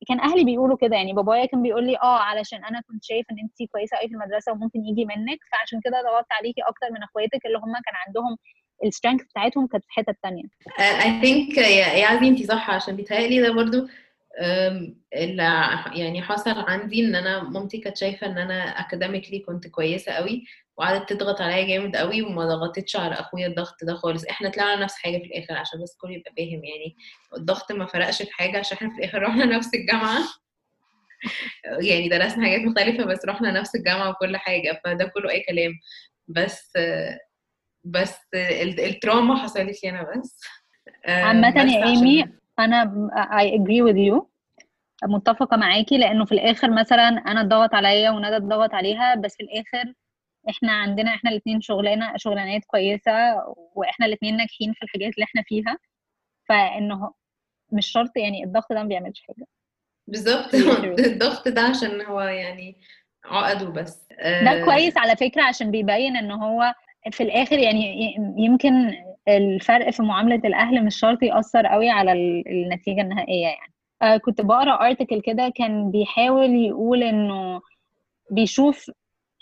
كان 0.08 0.20
أهلي 0.20 0.44
بيقولوا 0.44 0.78
كده 0.78 0.96
يعني 0.96 1.14
بابايا 1.14 1.46
كان 1.46 1.62
بيقول 1.64 1.88
لي 1.88 1.98
آه 1.98 2.20
علشان 2.20 2.66
أنا 2.66 2.82
كنت 2.82 3.04
شايف 3.04 3.26
إن 3.32 3.40
انت 3.40 3.72
كويسة 3.72 3.98
قوي 3.98 4.08
في 4.10 4.14
المدرسة 4.16 4.52
وممكن 4.52 4.80
يجي 4.86 5.06
منك 5.06 5.40
فعشان 5.52 5.80
كده 5.84 6.02
ضغطت 6.02 6.32
عليكي 6.32 6.62
أكتر 6.62 6.88
من 6.92 7.04
أخواتك 7.04 7.46
اللي 7.46 7.58
هم 7.58 7.74
كان 7.74 7.96
عندهم 8.08 8.38
ال 8.86 8.90
strength 8.90 9.22
بتاعتهم 9.24 9.68
كانت 9.68 9.84
في 9.86 9.92
حتة 9.92 10.16
تانية. 10.24 10.44
I 10.80 11.22
think 11.22 11.58
يا 11.58 12.08
عزي 12.08 12.28
انت 12.28 12.44
صح 12.52 12.70
عشان 12.70 12.96
بيتهيألي 12.96 13.42
ده 13.42 13.52
برضو 13.54 13.88
اللي 15.16 15.44
يعني 15.96 16.22
حصل 16.22 16.52
عندي 16.60 17.06
إن 17.06 17.16
أنا 17.16 17.44
مامتي 17.44 17.78
كانت 17.78 17.98
شايفة 17.98 18.28
إن 18.28 18.38
أنا 18.38 18.64
academically 18.80 19.40
كنت 19.40 19.68
كويسة 19.68 20.12
قوي 20.12 20.46
وقعدت 20.78 21.14
تضغط 21.14 21.42
عليا 21.42 21.68
جامد 21.68 21.96
قوي 21.96 22.22
وما 22.22 22.46
ضغطتش 22.46 22.96
على 22.96 23.14
أخويا 23.16 23.48
الضغط 23.48 23.84
ده 23.84 23.96
خالص. 23.96 24.26
إحنا 24.26 24.50
طلعنا 24.50 24.84
نفس 24.84 24.96
حاجة 24.96 25.18
في 25.18 25.24
الآخر 25.26 25.54
عشان 25.58 25.84
بس 25.84 25.94
الكل 25.94 26.12
يبقى 26.12 26.32
فاهم 26.38 26.64
يعني. 26.64 26.96
الضغط 27.38 27.72
ما 27.72 27.86
فرقش 27.86 28.22
في 28.22 28.32
حاجة 28.34 28.60
عشان 28.60 28.78
إحنا 28.78 28.90
في 28.90 28.98
الآخر 29.00 29.22
رحنا 29.28 29.46
نفس 29.46 29.70
الجامعة. 29.74 30.20
يعني 31.82 32.10
درسنا 32.10 32.46
حاجات 32.46 32.62
مختلفة 32.62 33.06
بس 33.06 33.26
رحنا 33.26 33.52
نفس 33.52 33.76
الجامعة 33.76 34.10
وكل 34.10 34.38
حاجة 34.38 34.82
فده 34.86 35.06
كله 35.06 35.30
أي 35.32 35.44
كلام. 35.50 35.72
بس 36.28 36.72
بس 37.84 38.18
التراما 38.80 39.36
حصلت 39.36 39.84
لي 39.84 39.90
أنا 39.90 40.04
بس. 40.16 40.40
عامة 41.08 41.48
يا 41.58 41.86
إيمي 41.86 42.26
أنا 42.60 43.10
I 43.42 43.60
agree 43.60 43.84
with 43.92 43.98
you. 43.98 44.26
متفقة 45.04 45.58
معاكي 45.58 45.98
لأنه 45.98 46.26
في 46.26 46.32
الآخر 46.32 46.72
مثلا 46.72 47.08
أنا 47.08 47.42
اتضغط 47.42 47.76
عليا 47.76 48.12
وندى 48.12 48.38
اتضغط 48.38 48.74
عليها 48.74 49.16
بس 49.16 49.36
في 49.36 49.44
الآخر 49.44 49.94
إحنا 50.50 50.72
عندنا 50.72 51.16
إحنا 51.16 51.32
الاثنين 51.32 51.62
شغلانه 51.62 52.14
شغلانات 52.18 52.66
كويسة 52.66 53.12
وإحنا 53.76 54.06
الاثنين 54.06 54.38
ناجحين 54.38 54.74
في 54.74 54.84
الحاجات 54.84 55.14
اللي 55.14 55.24
إحنا 55.24 55.44
فيها. 55.46 55.78
فإنه 56.50 57.14
مش 57.72 57.88
شرط 57.88 58.18
يعني 58.18 58.44
الضغط 58.44 58.74
ده 58.74 58.82
ما 58.84 58.88
بيعملش 58.88 59.22
حاجة. 59.28 59.48
بالظبط. 60.08 60.54
الضغط 61.06 61.48
ده 61.48 61.62
عشان 61.62 62.02
هو 62.02 62.22
يعني 62.22 62.78
عقد 63.26 63.64
وبس. 63.64 64.08
ده 64.22 64.66
كويس 64.66 64.98
على 64.98 65.16
فكرة 65.16 65.44
عشان 65.44 65.72
بيبين 65.72 66.18
إن 66.18 66.32
هو 66.32 66.74
في 67.12 67.24
الآخر 67.24 67.60
يعني 67.60 68.16
يمكن 68.38 68.96
الفرق 69.38 69.90
في 69.90 70.04
معاملة 70.04 70.36
الأهل 70.46 70.86
مش 70.86 71.00
شرط 71.00 71.24
يأثر 71.24 71.68
قوي 71.68 71.90
على 71.90 72.12
ال- 72.12 72.48
النتيجة 72.48 73.02
النهائية 73.02 73.48
يعني. 73.48 73.74
آه 74.02 74.18
كنت 74.18 74.42
بقرأ 74.42 74.88
ارتكل 74.88 75.22
كده 75.22 75.50
كان 75.56 75.92
بيحاول 75.92 76.50
يقول 76.50 77.04
إنه 77.04 77.62
بيشوف 78.32 78.92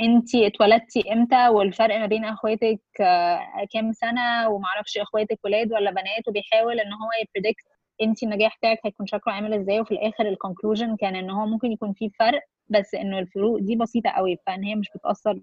انتي 0.01 0.47
اتولدتي 0.47 1.13
إمتى 1.13 1.47
والفرق 1.49 1.97
ما 1.99 2.05
بين 2.05 2.25
أخواتك 2.25 2.79
آه 3.01 3.39
كام 3.73 3.91
سنة 3.93 4.49
ومعرفش 4.49 4.97
أخواتك 4.97 5.39
ولاد 5.45 5.73
ولا 5.73 5.91
بنات 5.91 6.27
وبيحاول 6.27 6.79
إن 6.79 6.93
هو 6.93 7.09
ي 7.21 7.26
predict 7.26 7.63
انتي 8.01 8.25
النجاح 8.25 8.57
بتاعك 8.57 8.79
هيكون 8.85 9.07
شكله 9.07 9.33
عامل 9.33 9.53
إزاي 9.53 9.79
وفي 9.79 9.91
الآخر 9.91 10.25
ال 10.29 10.35
conclusion 10.35 10.95
كان 10.95 11.15
إن 11.15 11.29
هو 11.29 11.45
ممكن 11.45 11.71
يكون 11.71 11.93
فيه 11.93 12.09
فرق 12.19 12.41
بس 12.69 12.95
إنه 12.95 13.19
الفروق 13.19 13.59
دي 13.59 13.75
بسيطة 13.75 14.09
قوي 14.09 14.37
فإن 14.47 14.63
هي 14.63 14.75
مش 14.75 14.89
بتأثر 14.95 15.33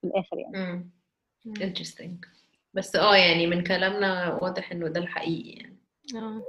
في 0.00 0.06
الآخر 0.06 0.38
يعني. 0.38 0.56
امم 0.56 0.90
interesting. 1.58 2.26
بس 2.74 2.96
آه 2.96 3.16
يعني 3.16 3.46
من 3.46 3.64
كلامنا 3.64 4.38
واضح 4.42 4.72
إنه 4.72 4.88
ده 4.88 5.00
الحقيقي 5.00 5.50
يعني. 5.50 5.78
آه. 6.16 6.42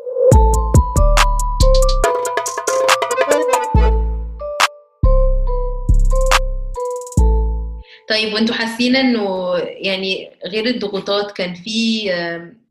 طيب 8.09 8.33
وأنتوا 8.33 8.55
حاسين 8.55 8.95
إنه 8.95 9.55
يعني 9.57 10.31
غير 10.45 10.65
الضغوطات 10.65 11.31
كان 11.31 11.53
في 11.53 12.09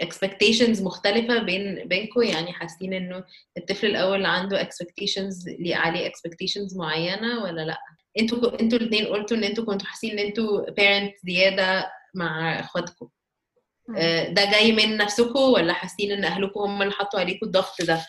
expectations 0.03 0.83
مختلفة 0.83 1.39
بين 1.43 1.89
بينكم؟ 1.89 2.23
يعني 2.23 2.53
حاسين 2.53 2.95
إنه 2.95 3.25
الطفل 3.59 3.87
الأول 3.87 4.27
عنده 4.27 4.69
ليه 5.47 5.77
عليه 5.77 6.09
expectations 6.09 6.77
معينة 6.77 7.43
ولا 7.43 7.63
لأ؟ 7.63 7.79
أنتوا 8.21 8.61
أنتوا 8.61 8.79
الاثنين 8.79 9.07
قلتوا 9.07 9.37
إن 9.37 9.45
أنتوا 9.45 9.65
كنتوا 9.65 9.87
حاسين 9.87 10.11
إن 10.11 10.27
أنتوا 10.27 10.67
parent 10.67 11.13
زيادة 11.25 11.91
مع 12.15 12.61
إخواتكم. 12.61 13.07
آه، 13.07 13.22
ده 14.35 14.51
جاي 14.51 14.73
من 14.73 14.97
نفسكم 14.97 15.41
ولا 15.41 15.73
حاسين 15.73 16.13
إن 16.13 16.25
أهلكم 16.25 16.61
هم 16.61 16.83
اللي 16.83 16.93
حطوا 16.93 17.21
عليكم 17.21 17.47
الضغط 17.47 17.83
ده؟ 17.83 18.07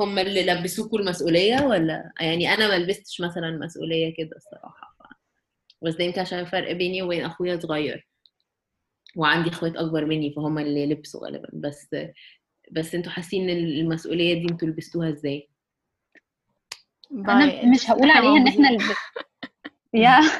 هم 0.00 0.18
اللي 0.18 0.46
لبسوكوا 0.46 0.98
المسؤولية 0.98 1.60
ولا؟ 1.60 2.12
يعني 2.20 2.54
أنا 2.54 2.68
ما 2.68 2.78
لبستش 2.78 3.20
مثلا 3.20 3.50
مسؤولية 3.50 4.14
كده 4.16 4.36
الصراحة. 4.36 4.96
بس 5.82 5.94
ده 5.94 6.04
يمكن 6.04 6.20
عشان 6.20 6.38
الفرق 6.38 6.72
بيني 6.72 7.02
وبين 7.02 7.24
أخويا 7.24 7.60
صغير 7.60 8.08
وعندي 9.16 9.50
إخوات 9.50 9.76
أكبر 9.76 10.04
مني 10.04 10.32
فهم 10.32 10.58
اللي 10.58 10.86
لبسوا 10.86 11.24
غالبا. 11.26 11.48
بس 11.52 11.96
بس 12.70 12.94
أنتوا 12.94 13.12
حاسين 13.12 13.50
إن 13.50 13.56
المسؤولية 13.64 14.34
دي 14.34 14.52
أنتوا 14.52 14.68
لبستوها 14.68 15.08
إزاي؟ 15.10 15.48
أنا 17.12 17.66
مش 17.66 17.90
هقول 17.90 18.10
عليها 18.10 18.36
إن 18.36 18.48
إحنا. 18.48 18.78
يا. 19.94 20.20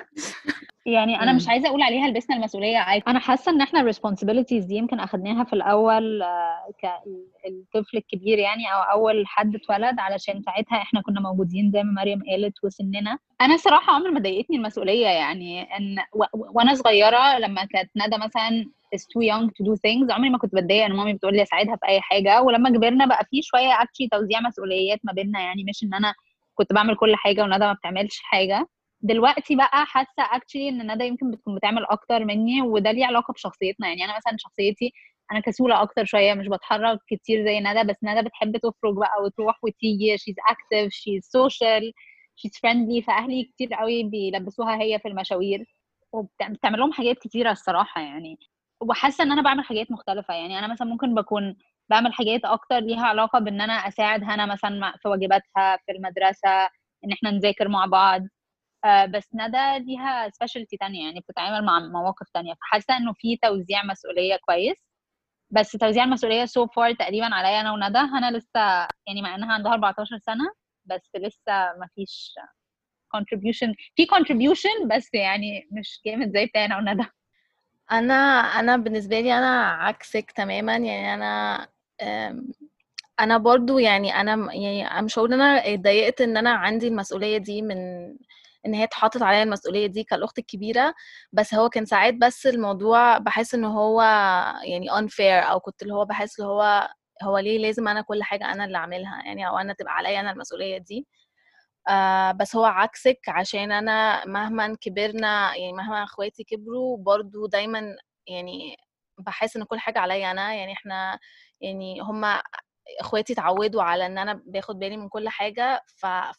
يعني 0.87 1.21
أنا 1.23 1.33
مش. 1.33 1.49
عايزة 1.49 1.69
أقول 1.69 1.83
عليها 1.83 2.09
لبسنا 2.09 2.37
المسؤولية 2.37 2.77
عادي. 2.79 3.05
أنا 3.09 3.19
حاسة 3.19 3.53
إن 3.53 3.61
إحنا 3.61 3.81
الريسبونسبيلتيز 3.81 4.65
دي 4.65 4.75
يمكن 4.75 5.01
أخدناها 5.01 5.45
في 5.45 5.53
الأول 5.53 6.23
آه، 6.23 6.71
كالطفل 6.83 7.97
الكبير 7.97 8.39
يعني 8.39 8.63
أو 8.75 8.83
أول 8.83 9.27
حد 9.27 9.55
اتولد 9.55 9.99
علشان 9.99 10.43
ساعتها 10.43 10.77
إحنا 10.83 11.01
كنا 11.03 11.21
موجودين 11.21 11.71
زي 11.71 11.83
ما 11.83 11.93
مريم 12.03 12.21
قالت 12.31 12.65
وسننا. 12.65 13.19
أنا 13.41 13.57
صراحة 13.57 13.93
عمري 13.93 14.11
ما 14.11 14.21
ضايقتني 14.21 14.57
المسؤولية 14.57 15.07
يعني 15.07 15.63
إن 15.77 15.97
وأنا 16.33 16.75
صغيرة 16.75 17.39
لما 17.39 17.65
كانت 17.65 17.91
ندى 17.97 18.17
مثلا 18.19 18.65
is 18.97 19.01
too 19.01 19.23
young 19.33 19.47
to 19.49 19.65
do 19.71 19.75
things 19.77 20.13
عمري 20.13 20.31
ما 20.31 20.39
كنت 20.39 20.55
بتضايق 20.55 20.85
إن 20.85 20.93
مامي 20.93 21.13
بتقول 21.15 21.35
لي 21.37 21.43
أساعدها 21.43 21.77
في 21.77 21.89
أي 21.89 22.01
حاجة. 22.01 22.43
ولما 22.43 22.71
كبرنا 22.71 23.07
بقى 23.07 23.25
في 23.31 23.43
شوية 23.43 23.83
actually 23.83 24.09
توزيع 24.13 24.41
مسؤوليات 24.41 25.01
ما 25.05 25.13
بيننا 25.13 25.41
يعني 25.41 25.65
مش 25.69 25.83
إن 25.85 25.95
أنا 25.95 26.15
كنت 26.55 26.73
بعمل 26.73 26.97
كل 26.97 27.17
حاجة 27.17 27.43
وندى 27.43 27.59
ما 27.65 27.73
بتعملش 27.73 28.19
حاجة. 28.23 28.69
دلوقتي 29.05 29.57
بقى 29.57 29.87
حاسة 29.87 30.13
actually 30.19 30.69
إن 30.69 30.93
ندى 30.95 31.05
يمكن 31.07 31.31
بتكون 31.31 31.55
بتعمل 31.57 31.85
أكتر 31.87 32.25
مني 32.25 32.63
وده 32.63 32.91
ليه 32.93 33.07
علاقة 33.07 33.33
بشخصيتنا. 33.33 33.89
يعني 33.89 34.05
أنا 34.05 34.17
مثلا 34.17 34.37
شخصيتي 34.39 34.93
أنا 35.33 35.41
كسولة 35.41 35.83
أكتر 35.83 36.05
شوية 36.05 36.35
مش 36.35 36.49
بتحرك 36.49 36.99
كتير 37.09 37.45
زي 37.47 37.61
ندى 37.61 37.85
بس 37.93 37.97
ندى 38.05 38.23
بتحب 38.29 38.57
تخرج 38.57 38.95
بقى 38.97 39.23
وتروح 39.25 39.59
وتيجي. 39.65 40.19
She's 40.19 40.37
active 40.53 40.91
she's 40.93 41.25
social 41.39 41.83
she's 42.41 42.53
friendly. 42.61 43.05
فأهلي 43.07 43.45
كتير 43.45 43.75
قوي 43.75 44.05
بيلبسوها 44.05 44.83
هي 44.83 44.99
في 44.99 45.09
المشاوير 45.09 45.65
وبتعمل 46.13 46.79
لهم 46.79 46.93
حاجات 46.93 47.19
كتيرة 47.19 47.51
الصراحة 47.53 48.01
يعني. 48.03 48.39
وحاسة 48.83 49.25
إن 49.25 49.33
أنا 49.33 49.43
بعمل 49.43 49.65
حاجات 49.65 49.91
مختلفة. 49.93 50.35
يعني 50.35 50.59
أنا 50.59 50.69
مثلا 50.73 50.89
ممكن 50.89 51.15
بكون 51.15 51.57
بعمل 51.91 52.13
حاجات 52.15 52.41
أكتر 52.45 52.79
ليها 52.81 53.07
علاقة 53.07 53.39
بإن 53.39 53.61
أنا 53.61 53.73
أساعد 53.73 54.25
هنا 54.25 54.47
مثلا 54.47 54.93
في 55.03 55.09
واجباتها 55.09 55.77
في 55.87 55.93
المدرسة 55.93 56.51
إن 57.05 57.13
إحنا 57.13 57.31
نذاكر 57.31 57.69
مع 57.69 57.87
بعض. 57.87 58.23
بس 58.87 59.29
ندى 59.35 59.79
ليها 59.85 60.29
specialty 60.31 60.77
تانية 60.77 61.05
يعني 61.07 61.21
بتتعامل 61.21 61.65
مع 61.67 61.79
مواقف 61.81 62.29
تانية. 62.35 62.55
فحاسة 62.55 62.97
إنه 62.97 63.13
في 63.13 63.37
توزيع 63.37 63.85
مسؤولية 63.85 64.37
كويس. 64.37 64.77
بس 65.51 65.73
توزيع 65.73 66.05
المسؤولية 66.05 66.45
so 66.45 66.67
far 66.67 66.93
تقريبا 66.93 67.35
عليا 67.35 67.61
أنا 67.61 67.73
وندى. 67.73 67.99
هنا 67.99 68.31
لسه 68.31 68.61
يعني 69.07 69.23
مع 69.23 69.35
إنها 69.35 69.53
عندها 69.55 69.73
14 69.73 70.19
سنة 70.19 70.45
بس 70.85 71.11
لسه 71.17 71.53
ما 71.53 71.89
فيش 71.95 72.35
contribution. 73.17 73.75
في 73.97 74.07
contribution 74.07 74.87
بس 74.97 75.15
يعني 75.15 75.69
مش 75.73 76.01
جامد 76.07 76.33
زي 76.33 76.47
بتاعي 76.47 76.65
أنا 76.65 76.77
وندى. 76.77 77.07
أنا 77.93 78.15
أنا 78.61 78.77
بالنسبة 78.77 79.21
لي 79.21 79.39
أنا 79.39 79.63
عكسك 79.67 80.31
تماما. 80.31 80.77
يعني 80.77 81.15
أنا 81.15 81.69
أنا 83.21 83.39
برضو 83.39 83.79
يعني 83.79 84.21
أنا 84.21 84.55
يعني 84.55 85.03
مش 85.03 85.19
هقول 85.19 85.33
إن 85.33 85.41
أنا 85.41 85.75
اتضايقت 85.75 86.21
إن 86.21 86.37
أنا 86.37 86.51
عندي 86.51 86.89
المسؤولية 86.89 87.39
دي 87.39 87.63
من 87.63 87.77
إن 88.67 88.75
هي 88.75 88.85
اتحطت 88.85 89.23
عليا 89.23 89.43
المسؤولية 89.43 89.87
دي 89.87 90.05
كالأخت 90.05 90.39
الكبيرة 90.39 90.95
بس 91.33 91.55
هو 91.55 91.69
كان 91.69 91.87
ساعات 91.87 92.15
بس 92.15 92.47
الموضوع 92.47 93.19
بحس 93.19 93.55
إن 93.55 93.65
هو 93.65 94.03
يعني 94.65 94.91
unfair 94.91 95.21
أو 95.51 95.61
كنت 95.61 95.83
اللي 95.83 95.95
هو 95.95 96.05
بحس 96.05 96.39
اللي 96.41 96.51
هو 96.51 96.89
هو 97.23 97.39
ليه 97.39 97.59
لازم 97.59 97.89
أنا 97.89 98.01
كل 98.03 98.23
حاجة 98.23 98.53
أنا 98.53 98.65
اللي 98.65 98.79
أعملها؟ 98.79 99.23
يعني 99.27 99.49
أو 99.49 99.59
أنا 99.59 99.73
تبقى 99.75 99.95
عليا 99.95 100.21
أنا 100.21 100.31
المسؤولية 100.33 100.79
دي. 100.79 101.07
آه 101.91 102.33
بس 102.33 102.57
هو 102.57 102.65
عكسك 102.65 103.21
عشان 103.29 103.73
أنا 103.73 104.27
مهما 104.27 104.77
كبرنا 104.81 105.57
يعني 105.57 105.73
مهما 105.73 106.05
إخواتي 106.05 106.45
كبروا 106.45 106.99
برضو 106.99 107.47
دايما 107.47 107.97
يعني 108.29 108.77
بحس 109.19 109.57
إن 109.57 109.65
كل 109.65 109.79
حاجة 109.81 109.99
عليا 110.01 110.31
أنا. 110.31 110.55
يعني 110.55 110.73
إحنا 110.73 111.19
يعني 111.61 112.01
هما 112.01 112.43
اخواتي 113.01 113.33
اتعودوا 113.33 113.83
على 113.83 114.07
ان 114.07 114.19
أنا 114.19 114.43
باخد 114.47 114.79
بالي 114.79 114.97
من 114.97 115.09
كل 115.09 115.29
حاجة 115.29 115.83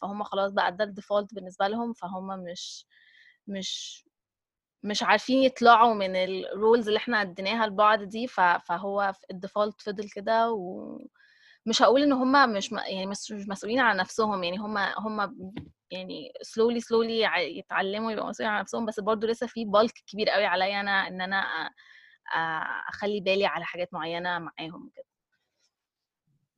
فهم 0.01 0.23
خلاص 0.23 0.51
بقى 0.51 0.71
ده 0.77 0.83
الديفولت 0.83 1.33
بالنسبة 1.33 1.67
لهم 1.67 1.93
فهم 1.93 2.27
مش 2.43 2.85
مش 3.47 4.05
مش 4.83 5.03
عارفين 5.03 5.43
يطلعوا 5.43 5.93
من 5.93 6.15
ال 6.15 6.27
roles 6.27 6.87
اللي 6.87 6.97
إحنا 6.97 7.21
اديناها 7.21 7.67
لبعض 7.67 8.03
دي 8.03 8.27
فهو 8.27 9.13
ال 9.31 9.37
default 9.37 9.81
فضل 9.81 10.09
كده 10.09 10.51
ومش 10.51 11.81
هقول 11.81 12.03
ان 12.03 12.11
هم 12.13 12.53
مش 12.53 12.71
يعني 12.71 13.05
مش 13.05 13.31
مسؤولين 13.31 13.79
عن 13.79 13.97
نفسهم 13.97 14.43
يعني 14.43 14.57
هم 14.57 14.77
هم 14.77 15.35
يعني 15.91 16.31
slowly 16.81 17.23
ع- 17.25 17.39
يتعلموا 17.39 18.11
يبقوا 18.11 18.29
مسؤولين 18.29 18.53
عن 18.53 18.61
نفسهم 18.61 18.85
بس 18.85 18.99
برضو 18.99 19.27
لسه 19.27 19.47
في 19.47 19.65
bulk 19.65 19.93
كبير 20.07 20.29
قوي 20.29 20.45
عليا 20.45 20.79
أنا 20.81 21.07
إن 21.07 21.21
أنا 21.21 21.69
أخلي 22.89 23.19
بالي 23.21 23.45
على 23.45 23.65
حاجات 23.65 23.93
معينة 23.93 24.39
معاهم 24.39 24.91
كده 24.95 25.05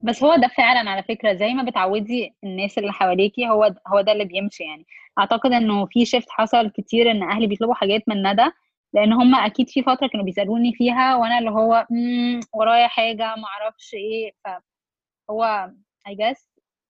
بس 0.01 0.23
هو 0.23 0.35
ده 0.35 0.47
فعلا 0.47 0.89
على 0.89 1.03
فكرة 1.03 1.33
زي 1.33 1.53
ما 1.53 1.63
بتعودي 1.63 2.35
الناس 2.43 2.77
اللي 2.77 2.91
حواليكي 2.93 3.49
هو 3.49 3.73
هو 3.87 4.01
ده 4.01 4.11
اللي 4.11 4.25
بيمشي 4.25 4.63
يعني. 4.63 4.85
أعتقد 5.19 5.51
إنه 5.53 5.85
في 5.85 6.05
شيفت 6.05 6.29
حصل 6.29 6.69
كتير 6.69 7.11
إن 7.11 7.23
أهلي 7.23 7.47
بيطلبوا 7.47 7.73
حاجات 7.73 8.03
من 8.07 8.27
ندى 8.31 8.45
لأن 8.93 9.13
هم 9.13 9.35
أكيد 9.35 9.69
في 9.69 9.83
فترة 9.83 10.07
كانوا 10.07 10.25
بيسألوني 10.25 10.73
فيها 10.73 11.15
وأنا 11.15 11.39
اللي 11.39 11.49
هو 11.51 11.87
ورايا 12.53 12.87
حاجة 12.87 13.35
ما 13.35 13.45
أعرفش 13.47 13.93
إيه 13.93 14.31
فهو 15.29 15.71
I 16.09 16.11
guess 16.11 16.47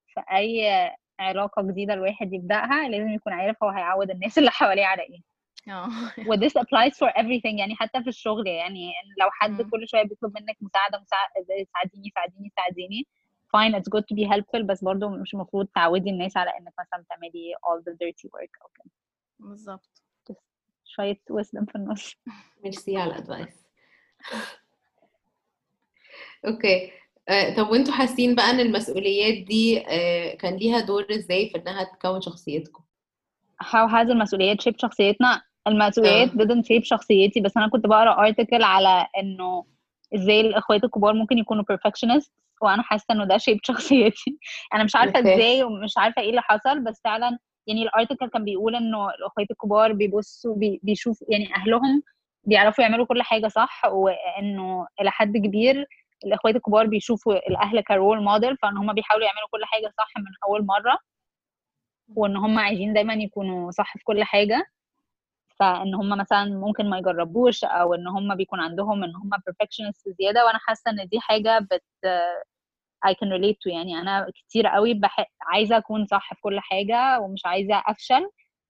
في 0.08 0.22
أي 0.32 0.92
علاقة 1.20 1.62
جديدة 1.62 1.94
الواحد 1.94 2.34
يبدأها 2.34 2.90
لازم 2.90 3.10
يكون 3.10 3.34
عارف 3.34 3.64
هو 3.64 3.70
هيعود 3.70 4.10
الناس 4.12 4.38
اللي 4.38 4.52
حواليه 4.52 4.86
على 4.86 5.02
إيه. 5.02 5.37
آه. 5.70 5.88
و 6.28 6.36
this 6.36 6.52
applies 6.52 6.94
for 6.94 7.10
everything 7.22 7.60
يعني 7.60 7.76
حتى 7.76 8.04
في 8.04 8.08
الشغل 8.10 8.48
يعني 8.48 8.92
لو 9.20 9.30
حد. 9.32 9.62
كل 9.62 9.88
شوية 9.88 10.04
بيطلب 10.04 10.34
منك 10.36 10.58
مساعدة 10.62 11.00
مساعده 11.00 11.34
ساعديني 11.74 12.12
ساعديني 12.16 12.52
ساعديني 12.56 13.08
fine 13.58 13.76
it's 13.80 13.90
good 13.96 14.04
to 14.12 14.16
be 14.16 14.26
helpful 14.36 14.62
بس 14.66 14.84
برضه 14.84 15.10
مش 15.10 15.34
المفروض 15.34 15.68
تعودي 15.76 16.10
الناس 16.10 16.38
على 16.38 16.50
إنك 16.50 16.74
مثلا 16.80 17.06
تعملي 17.10 17.54
all 17.56 17.82
the 17.82 17.94
dirty 17.94 18.30
work 18.30 18.62
أو 18.64 18.70
كده. 18.76 18.92
بالظبط. 19.40 20.04
شوية 20.86 21.22
wisdom 21.32 21.66
في 21.72 21.76
النص. 21.76 22.16
ميرسي 22.64 22.98
على 22.98 23.12
ال 23.12 23.19
advice. 23.19 23.68
okay. 26.48 26.92
آه، 27.30 27.56
طب 27.56 27.70
وأنتوا 27.70 27.94
حاسين 27.94 28.36
بقى 28.36 28.50
إن 28.50 28.60
المسؤوليات 28.60 29.48
دي 29.48 29.86
آه، 29.88 30.36
كان 30.36 30.56
ليها 30.56 30.80
دور 30.80 31.08
إزاي 31.12 31.50
في 31.50 31.58
إنها 31.58 31.84
تكون 31.84 32.22
شخصيتكم؟ 32.22 32.84
How 33.64 33.88
has 33.92 34.10
المسؤوليات 34.10 34.62
shape 34.62 34.78
شخصيتنا؟ 34.82 35.42
المسؤوليات 35.68 36.30
آه. 36.30 36.44
didn't 36.44 36.64
shape 36.64 36.84
شخصيتي 36.84 37.40
بس 37.42 37.58
أنا 37.58 37.70
كنت 37.70 37.88
بقرأ 37.88 38.32
article 38.32 38.64
على 38.64 39.08
إنه 39.18 39.66
إزاي 40.16 40.42
الإخوات 40.42 40.84
الكبار 40.84 41.14
ممكن 41.14 41.38
يكونوا 41.38 41.64
perfectionists 41.64 42.32
وأنا 42.62 42.84
حاسة 42.84 43.06
إنه 43.12 43.26
ده 43.26 43.38
shape 43.38 43.60
شخصيتي 43.68 44.38
أنا 44.74 44.84
مش 44.84 44.96
عارفة. 44.96 45.20
إزاي 45.20 45.64
ومش 45.64 45.98
عارفة 45.98 46.22
إيه 46.22 46.30
اللي 46.30 46.42
حصل 46.42 46.80
بس 46.80 47.02
فعلا 47.04 47.38
يعني 47.68 47.84
الارتكل 47.84 48.30
كان 48.30 48.44
بيقول 48.44 48.76
إنه 48.76 49.10
الإخوات 49.10 49.52
الكبار 49.52 49.94
بيبصوا 49.94 50.56
بي 50.56 50.80
بيشوفوا 50.84 51.28
يعني 51.30 51.56
أهلهم 51.56 52.04
بيعرفوا 52.44 52.84
يعملوا 52.84 53.06
كل 53.06 53.22
حاجة 53.22 53.48
صح 53.48 53.82
وإنه 53.86 54.88
إلى 55.02 55.12
حد 55.12 55.38
كبير 55.38 55.86
الإخوات 56.26 56.56
الكبار 56.56 56.88
بيشوفوا 56.88 57.50
الأهل 57.50 57.82
كرول 57.82 58.24
موديل 58.24 58.58
فإن 58.58 58.78
هم 58.78 58.94
بيحاولوا 58.94 59.26
يعملوا 59.26 59.48
كل 59.52 59.66
حاجة 59.66 59.94
صح 59.98 60.18
من 60.18 60.32
أول 60.48 60.66
مرة 60.66 60.98
وإن 62.16 62.38
هم 62.38 62.60
عايزين 62.60 62.94
دايما 62.94 63.14
يكونوا 63.14 63.72
صح 63.72 63.98
في 63.98 64.04
كل 64.04 64.24
حاجة 64.24 64.66
فإن 65.60 65.96
هم 65.96 66.10
مثلا 66.18 66.46
ممكن 66.46 66.90
ما 66.90 66.98
يجربوش 66.98 67.64
أو 67.64 67.94
إن 67.94 68.08
هم 68.08 68.36
بيكون 68.36 68.60
عندهم 68.60 69.04
إن 69.04 69.16
هم 69.16 69.30
perfectionist 69.34 70.16
زيادة 70.20 70.46
وأنا 70.46 70.58
حاسة 70.58 70.92
إن 70.92 71.08
دي 71.08 71.20
حاجة 71.20 71.60
بت 71.60 71.84
I 73.08 73.10
can 73.14 73.28
relate 73.30 73.56
to 73.64 73.68
يعني. 73.74 74.00
أنا 74.02 74.28
كتير 74.36 74.68
قوي 74.68 74.94
بح... 74.94 75.32
عايزة 75.42 75.78
أكون 75.78 76.06
صح 76.06 76.34
في 76.34 76.42
كل 76.42 76.60
حاجة 76.60 77.20
ومش 77.20 77.42
عايزة 77.46 77.84
أفشل 77.88 78.30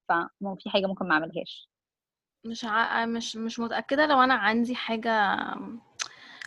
ففي 0.10 0.70
حاجة 0.70 0.86
ممكن 0.88 1.08
ما 1.08 1.14
أعملهاش. 1.14 1.70
مش 2.46 2.66
ع... 2.66 3.06
مش 3.06 3.36
مش 3.36 3.60
متأكدة 3.60 4.06
لو 4.06 4.22
أنا 4.22 4.34
عندي 4.34 4.76
حاجة 4.76 5.36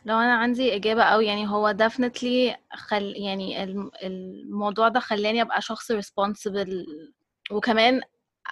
لو 0.05 0.17
أنا 0.19 0.35
عندي 0.35 0.77
إجابة 0.77 1.03
أوي. 1.03 1.27
يعني 1.27 1.49
هو 1.49 1.75
definitely 1.81 2.57
خل 2.77 3.15
يعني 3.17 3.63
الم- 3.65 3.91
الموضوع 4.03 4.89
ده 4.89 5.01
خلاني 5.01 5.43
أبقى 5.43 5.63
شخص 5.63 5.93
responsible. 5.93 6.87
وكمان 7.51 8.01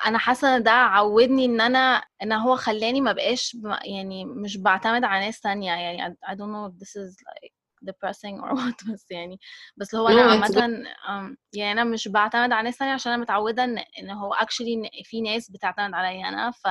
أنا 0.06 0.18
حاسة 0.18 0.56
إن 0.56 0.62
ده 0.62 0.70
عودني 0.70 1.44
إن 1.44 1.60
أنا 1.60 2.04
إن 2.22 2.32
هو 2.32 2.56
خلاني 2.56 3.00
ما 3.00 3.12
بقاش 3.12 3.56
يعني 3.84 4.24
مش 4.24 4.56
بعتمد 4.56 5.04
على 5.04 5.24
ناس 5.24 5.40
تانية 5.40 5.72
يعني 5.72 6.16
I, 6.26 6.34
don't 6.34 6.52
know 6.52 6.72
if 6.72 6.78
this 6.80 6.96
is 6.96 7.16
like 7.28 7.52
depressing 7.84 8.40
or 8.40 8.54
what 8.58 8.92
بس 8.92 9.10
يعني 9.10 9.40
بس 9.76 9.94
هو. 9.94 10.06
عامة 10.08 10.84
um, 11.08 11.36
يعني 11.52 11.72
أنا 11.72 11.84
مش 11.84 12.08
بعتمد 12.08 12.52
على 12.52 12.62
ناس 12.62 12.78
تانية 12.78 12.92
عشان 12.92 13.12
أنا 13.12 13.22
متعودة 13.22 13.64
إن 13.64 13.78
إن 13.78 14.10
هو 14.10 14.34
actually 14.34 14.68
إن 14.68 14.88
في 15.04 15.20
ناس 15.20 15.50
بتعتمد 15.50 15.94
عليا 15.94 16.28
أنا 16.28 16.50
ف 16.50 16.68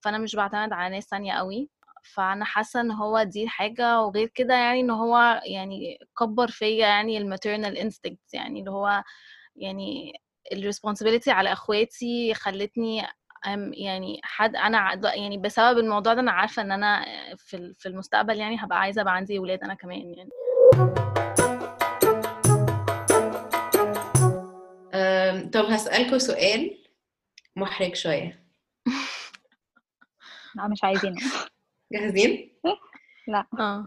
فأنا 0.00 0.18
مش 0.18 0.36
بعتمد 0.36 0.72
على 0.72 0.94
ناس 0.94 1.06
تانية 1.06 1.32
قوي 1.32 1.70
فأنا 2.04 2.44
حاسة 2.44 2.80
إن 2.80 2.90
هو 2.90 3.22
دي 3.22 3.48
حاجة 3.48 4.00
وغير 4.00 4.28
كده 4.34 4.54
يعني 4.54 4.80
إن 4.80 4.90
هو 4.90 5.40
يعني 5.44 5.98
كبر 6.18 6.48
فيا 6.48 6.86
يعني 6.86 7.18
ال 7.18 7.25
maternal 7.25 7.78
instincts 7.78 8.34
يعني 8.34 8.60
اللي 8.60 8.70
هو 8.70 9.02
يعني 9.56 10.12
الريسبونسبيلتي 10.52 11.30
على 11.30 11.52
اخواتي 11.52 12.34
خلتني 12.34 13.02
أم 13.46 13.72
يعني 13.74 14.20
حد 14.24 14.56
أنا 14.56 15.00
يعني 15.14 15.38
بسبب 15.38 15.78
الموضوع 15.78 16.14
ده 16.14 16.20
أنا 16.20 16.32
عارفة 16.32 16.62
إن 16.62 16.72
أنا 16.72 17.04
في 17.36 17.74
في 17.78 17.88
المستقبل 17.88 18.36
يعني 18.36 18.56
هبقى 18.60 18.80
عايزة 18.80 19.02
أبقى 19.02 19.14
عندي 19.14 19.38
ولاد 19.38 19.62
أنا 19.64 19.74
كمان 19.74 20.14
يعني. 20.14 20.30
طب 25.52 25.64
هسألكوا 25.64 26.18
سؤال 26.18 26.78
محرج 27.56 27.94
شوية. 27.94 28.44
لا 30.56 30.68
مش 30.68 30.84
عايزينه. 30.84 31.16
جاهزين؟ 31.92 32.52
آه 33.60 33.86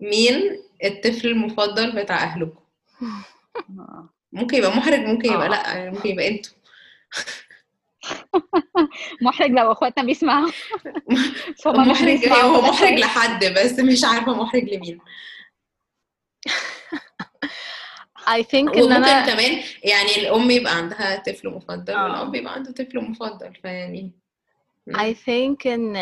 مين 0.00 0.62
الطفل 0.84 1.28
المفضل 1.28 2.02
بتاع 2.02 2.16
أهلكم؟ 2.16 2.60
ممكن 4.32 4.56
يبقى 4.56 4.76
محرج 4.76 4.98
ممكن 5.00 5.32
يبقى 5.32 5.46
آه. 5.46 5.50
لأ 5.50 5.76
يعني 5.76 5.90
ممكن 5.90 6.08
يبقى 6.08 6.28
أنتوا 6.28 6.52
محرج 9.22 9.50
لو 9.50 9.72
اخواتنا 9.72 10.04
بيسمعوا 10.04 10.50
محرج 11.66 12.28
هو 12.28 12.60
محرج 12.70 12.88
كويس. 12.88 13.00
لحد 13.00 13.44
بس 13.44 13.78
مش 13.78 14.04
عارفة 14.04 14.42
محرج 14.42 14.64
لمين 14.74 15.00
I 18.20 18.42
think 18.42 18.76
إن 18.76 18.92
أنا 18.92 19.26
كمان 19.26 19.62
يعني 19.84 20.16
الأم 20.16 20.50
يبقى 20.50 20.76
عندها 20.76 21.16
طفل 21.16 21.48
مفضل 21.48 21.94
آه. 21.94 22.04
والأب 22.04 22.34
يبقى 22.34 22.52
عنده 22.54 22.72
طفل 22.72 23.00
مفضل 23.00 23.54
فيعني 23.54 24.12
I 24.90 25.14
think 25.14 25.66
إن 25.66 25.96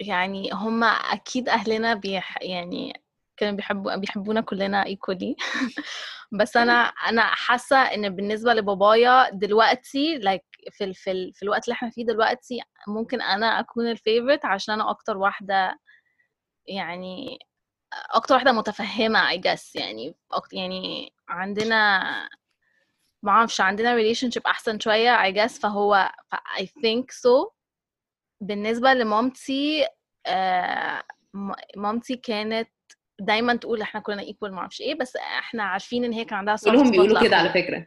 يعني 0.00 0.50
هما 0.52 0.86
أكيد 0.86 1.48
أهلنا 1.48 1.94
بيح 1.94 2.38
يعني 2.42 3.03
كانوا 3.36 3.56
بيحبوا 3.56 3.96
بيحبونا 3.96 4.40
كلنا 4.40 4.84
equally. 4.84 5.34
بس 6.40 6.56
أنا 6.56 6.72
أنا 6.82 7.22
حاسة 7.22 7.76
إن 7.76 8.16
بالنسبة 8.16 8.54
لبابايا 8.54 9.30
دلوقتي 9.30 10.20
like 10.20 10.70
في 10.72 10.84
ال 10.84 10.94
في, 10.94 11.10
ال 11.10 11.32
في 11.34 11.42
الوقت 11.42 11.64
اللي 11.64 11.74
إحنا 11.74 11.90
فيه 11.90 12.06
دلوقتي 12.06 12.60
ممكن 12.88 13.22
أنا 13.22 13.60
أكون 13.60 13.90
الفيفورت 13.90 14.44
عشان 14.44 14.74
أنا 14.74 14.90
أكتر 14.90 15.16
واحدة 15.16 15.78
يعني 16.66 17.38
أكتر 18.10 18.34
واحدة 18.34 18.52
متفهمة 18.52 19.30
I 19.30 19.40
guess 19.40 19.70
يعني 19.74 20.16
أكتر 20.32 20.56
يعني 20.56 21.12
عندنا 21.28 22.00
ما 23.22 23.30
أعرفش 23.32 23.60
عندنا 23.60 23.96
relationship 23.96 24.42
أحسن 24.46 24.80
شوية 24.80 25.16
I 25.30 25.34
guess. 25.34 25.60
فهو 25.60 26.12
I 26.58 26.62
think 26.62 27.04
so. 27.12 27.50
بالنسبة 28.40 28.94
لمامتي 28.94 29.86
آه، 30.26 31.02
مامتي 31.76 32.16
كانت 32.16 32.68
دايما 33.20 33.56
تقول 33.56 33.80
إحنا 33.82 34.00
كلنا 34.00 34.22
equal 34.22 34.52
ما 34.52 34.58
أعرفش 34.58 34.80
إيه 34.80 34.94
بس 34.94 35.16
إحنا 35.16 35.62
عارفين 35.62 36.04
إن 36.04 36.12
هي 36.12 36.24
كان 36.24 36.38
عندها 36.38 36.56
كلهم 36.64 36.90
بيقولوا 36.90 37.22
كده 37.22 37.36
على. 37.36 37.50
فكرة. 37.50 37.86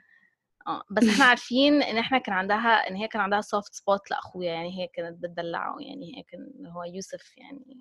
آه 0.68 0.84
بس 0.92 1.08
إحنا 1.10 1.26
عارفين 1.26 1.82
إن 1.82 1.98
إحنا 1.98 2.18
كان 2.18 2.36
عندها 2.36 2.90
إن 2.90 2.96
هي 2.96 3.08
كان 3.08 3.22
عندها 3.22 3.42
soft 3.42 3.78
spot 3.78 4.00
لأخويا 4.12 4.54
يعني 4.54 4.80
هي 4.82 4.88
كانت 4.88 5.24
بتدلعه 5.24 5.76
يعني 5.80 6.18
هي 6.18 6.24
كان 6.24 6.68
هو 6.68 6.84
يوسف 6.84 7.38
يعني. 7.38 7.80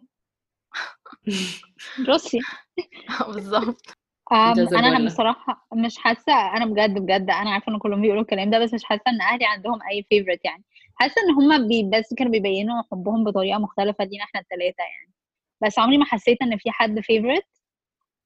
روسي. 2.09 2.41
بالظبط. 3.35 3.97
أنا. 4.33 4.79
أنا 4.79 5.07
بصراحة 5.07 5.67
مش 5.75 5.99
حاسة 5.99 6.57
أنا 6.57 6.67
بجد 6.67 6.99
بجد 6.99 7.31
أنا 7.31 7.51
عارفة 7.51 7.73
إن 7.73 7.79
كلهم 7.79 8.03
بيقولوا 8.03 8.23
الكلام 8.23 8.51
ده 8.51 8.59
بس 8.59 8.75
مش 8.75 8.85
حاسة 8.85 9.03
إن 9.09 9.21
أهلي 9.21 9.45
عندهم 9.47 9.79
أي 9.91 10.03
favorite 10.09 10.45
يعني. 10.45 10.65
حاسة 10.95 11.15
إن 11.23 11.31
هم 11.35 11.91
بس 11.91 12.15
كانوا 12.15 12.33
بيبينوا 12.33 12.83
حبهم 12.93 13.25
بطريقة 13.25 13.59
مختلفة 13.59 14.05
لينا 14.05 14.25
إحنا 14.25 14.41
الثلاثه 14.41 14.83
يعني. 14.83 15.15
بس 15.62 15.79
عمري 15.79 15.99
ما 15.99 16.05
حسيت 16.05 16.42
إن 16.42 16.57
في 16.57 16.71
حد 16.71 17.01
فيفورت 17.01 17.47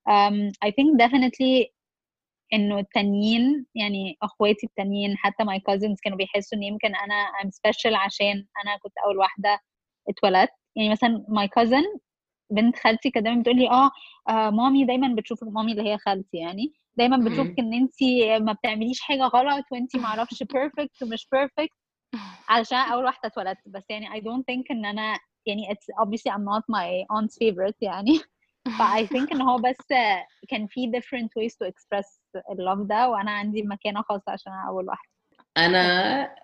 um, 0.09 0.51
I 0.66 0.71
think 0.71 0.99
definitely 1.03 1.71
إنه 2.53 2.79
التانيين 2.79 3.66
يعني 3.75 4.16
أخواتي 4.23 4.66
التانيين 4.66 5.16
حتى 5.16 5.45
my 5.45 5.59
cousins 5.59 5.97
كانوا 6.03 6.19
بيحسوا 6.19 6.59
إن 6.59 6.62
يمكن 6.62 6.88
أنا 6.97 7.14
I'm 7.43 7.49
special 7.49 7.93
عشان 7.95 8.47
أنا 8.64 8.77
كنت 8.83 8.93
أول 9.07 9.19
واحدة 9.19 9.59
اتولدت. 10.09 10.51
يعني 10.77 10.90
مثلا 10.90 11.25
my 11.31 11.47
cousin 11.47 11.99
بنت 12.51 12.77
خالتي 12.77 13.11
كانت 13.11 13.27
دايما 13.27 13.40
بتقول 13.40 13.57
لي 13.57 13.71
آه 13.71 13.90
آه، 14.29 14.51
مامي 14.51 14.85
دايما 14.85 15.14
بتشوفك 15.14 15.47
مامي 15.49 15.73
اللي 15.73 15.90
هي 15.90 15.99
خالتي. 15.99 16.37
يعني 16.37 16.73
دايما 16.97 17.16
بتشوفك 17.16 17.59
إن 17.59 17.75
انت 17.75 17.95
ما 18.43 18.53
بتعمليش 18.53 19.01
حاجة 19.01 19.23
غلط 19.23 19.64
وانت 19.73 19.97
ما 19.97 20.07
أعرفش 20.07 20.43
perfect 20.43 21.03
ومش 21.03 21.27
perfect 21.33 21.77
علشان 22.49 22.79
أول 22.79 23.05
واحدة 23.05 23.21
اتولدت. 23.29 23.69
بس 23.69 23.85
يعني 23.90 24.09
I 24.11 24.23
don't 24.25 24.45
think 24.51 24.64
إن 24.71 24.85
أنا 24.87 25.19
يعني 25.51 25.75
it's 25.75 26.05
obviously 26.05 26.33
I'm 26.33 26.45
not 26.45 26.65
my 26.69 27.05
aunt's 27.17 27.35
favorite 27.35 27.77
يعني. 27.81 28.19
ف 28.65 28.83
I 28.83 29.07
think 29.07 29.33
إن 29.33 29.43
هو 29.43 29.59
بس 29.59 29.87
كان 30.49 30.67
في 30.67 30.93
different 30.97 31.29
ways 31.43 31.53
to 31.53 31.71
express 31.71 32.21
ال 32.51 32.56
love 32.56 32.79
ده 32.87 33.09
وأنا 33.09 33.31
عندي 33.31 33.63
مكانة 33.63 34.03
خاصة 34.03 34.33
عشان 34.33 34.53
أنا 34.53 34.69
أول 34.69 34.89
واحدة. 34.89 35.11
أنا 35.57 36.35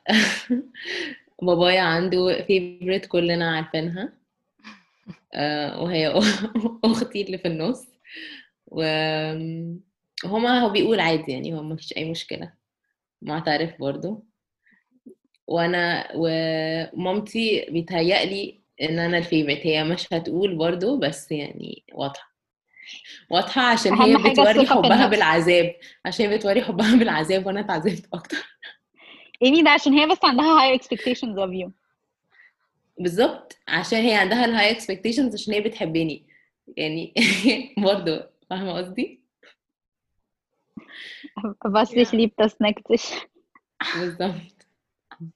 بابايا 1.43 1.81
عنده 1.81 2.43
favorite 2.43 3.07
كلنا 3.07 3.57
عارفينها. 3.57 4.13
آه، 5.35 5.83
وهي 5.83 6.09
أختي 6.85 7.23
اللي 7.23 7.39
في 7.39 7.49
النص. 7.49 7.87
وهما 8.67 9.81
هو 10.61 10.71
بيقول 10.71 11.01
عادي 11.01 11.33
يعني 11.33 11.55
هو 11.55 11.63
مفيش 11.63 11.97
أي 11.97 12.11
مشكلة. 12.11 12.53
معترف 13.23 13.81
برضو. 13.81 14.25
وأنا 15.47 16.09
ومامتي 16.15 17.67
بيتهيألي 17.71 18.61
إن 18.83 18.99
أنا 18.99 19.19
ال 19.19 19.24
favorite 19.24 19.67
هي 19.67 19.85
مش 19.85 20.13
هتقول 20.13 20.55
برضو 20.55 20.99
بس 20.99 21.33
يعني 21.33 21.85
واضحة. 21.93 22.37
واضحة 23.31 23.63
عشان 23.63 23.95
هي 23.95 24.17
بتوري 24.17 24.67
حبها. 24.67 25.07
بالعذاب. 25.07 25.75
عشان 26.05 26.27
هي 26.31 26.39
بتوري 26.39 26.63
حبها 26.63 26.97
بالعذاب 26.97 27.47
وأنا 27.47 27.61
اتعذبت 27.61 28.09
أكتر. 28.13 28.59
I 29.43 29.47
mean 29.47 29.63
ده 29.63 29.71
عشان 29.71 29.93
هي 29.93 30.07
بس 30.07 30.19
عندها 30.25 30.59
higher 30.77 30.81
expectations 30.81 31.37
of 31.37 31.51
you. 31.65 31.71
بالظبط. 32.99 33.59
عشان 33.69 33.99
هي 33.99 34.15
عندها 34.15 34.45
ال 34.45 34.71
high 34.71 34.87
expectations 34.87 35.35
عشان 35.35 35.55
هي 35.55 35.61
بتحبني. 35.61 36.27
يعني 36.77 37.15
برضو 37.79 38.21
فاهمة 38.51 38.73
قصدي؟ 38.73 39.27
liebt 42.13 42.37
das 42.45 42.53
nicht 42.61 42.81
ich 42.91 43.27
بالظبط. 44.01 44.67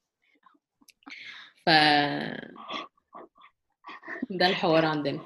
ف 1.67 1.71
ده 4.31 4.47
الحوار 4.47 4.85
عندنا. 4.85 5.21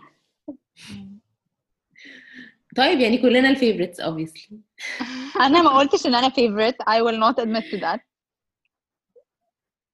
طيب 2.77 3.01
يعني 3.01 3.19
كلنا 3.19 3.49
الفيفوريتس 3.49 4.01
obviously. 4.01 4.55
أنا 5.47 5.63
ما 5.63 5.79
قلتش 5.79 6.07
إن 6.07 6.15
أنا 6.15 6.29
favorite. 6.29 6.77
I 6.89 7.01
will 7.01 7.19
not 7.21 7.45
admit 7.45 7.71
to 7.71 7.81
that. 7.81 8.01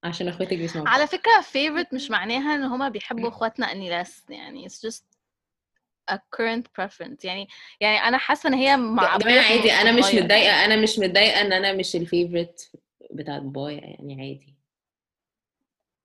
عشان 0.05 0.29
أخواتك 0.29 0.57
بيسمعوا 0.57 0.89
على 0.89 1.07
فكرة 1.07 1.41
favorite 1.41 1.95
مش 1.95 2.11
معناها 2.11 2.55
إن 2.55 2.63
هما 2.63 2.89
بيحبوا 2.89 3.29
أخواتنا 3.29 3.73
اني 3.73 4.05
less. 4.05 4.31
يعني 4.31 4.69
it's 4.69 4.81
just 4.89 5.05
a 6.11 6.15
current 6.15 6.65
preference. 6.81 7.25
يعني 7.25 7.49
يعني 7.81 8.09
أنا 8.09 8.19
حاسة 8.19 8.49
إن 8.49 8.55
هي 8.55 8.77
مع 8.77 9.03
عادي 9.03 9.73
أنا 9.73 9.93
مش 9.93 10.15
متضايقة 10.15 10.65
أنا 10.65 10.77
مش 10.77 10.99
متضايقة 10.99 11.41
إن 11.41 11.53
أنا 11.53 11.73
مش 11.73 11.97
الفيفوريت 11.97 12.63
بتاعت 13.11 13.43
بابايا 13.43 13.81
يعني 13.81 14.15
عادي. 14.15 14.60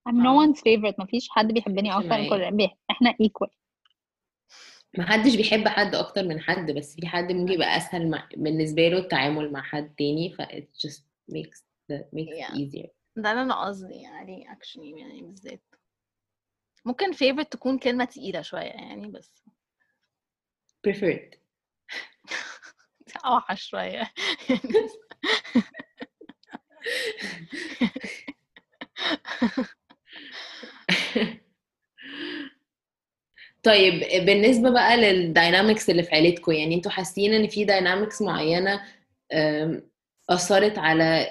I'm 0.09 0.15
no 0.23 0.27
آه. 0.27 0.45
one's 0.45 0.59
favorite. 0.59 0.99
مفيش 0.99 1.29
حد 1.29 1.47
بيحبني 1.47 1.93
أكتر 1.97 2.17
من. 2.17 2.29
كل 2.29 2.69
إحنا 2.91 3.11
equal. 3.11 3.49
ما 4.97 5.05
حدش 5.11 5.35
بيحب 5.35 5.67
حد 5.67 5.95
أكتر 5.95 6.23
من 6.23 6.39
حد 6.39 6.71
بس 6.71 6.95
في 6.95 7.07
حد 7.07 7.31
ممكن 7.31 7.53
يبقى 7.53 7.77
أسهل 7.77 8.09
مع... 8.09 8.29
بالنسبة 8.37 8.87
له 8.87 8.97
التعامل 8.97 9.51
مع 9.51 9.61
حد 9.61 9.95
تاني 9.97 10.33
ف 10.33 10.41
it 10.41 10.87
just 10.87 11.01
makes 11.31 11.63
the 11.91 11.97
makes 12.15 12.37
Yeah. 12.37 12.51
it 12.51 12.55
easier. 12.57 12.87
ده 13.15 13.31
اللي 13.31 13.41
أنا 13.41 13.65
قصدي 13.65 14.05
عليه 14.05 14.45
actually 14.45 14.99
يعني 14.99 15.21
بالذات. 15.21 15.63
ممكن 16.85 17.13
favorite 17.13 17.47
تكون 17.49 17.79
كلمة 17.79 18.05
تقيلة 18.05 18.41
شوية 18.41 18.61
يعني 18.61 19.07
بس. 19.07 19.43
Preferred 20.87 21.35
أوحش 23.25 23.69
شوية. 23.69 24.11
طيب 33.63 34.25
بالنسبة 34.25 34.69
بقى 34.69 34.97
لل 34.97 35.16
dynamics 35.16 35.89
اللي 35.89 36.03
في 36.03 36.15
عيلتكم 36.15 36.51
يعني 36.51 36.75
أنتوا 36.75 36.91
حاسين 36.91 37.33
ان 37.33 37.47
في 37.47 37.65
dynamics 37.65 38.21
معينة 38.21 38.81
أم، 39.33 39.89
أثرت 40.29 40.77
على 40.77 41.27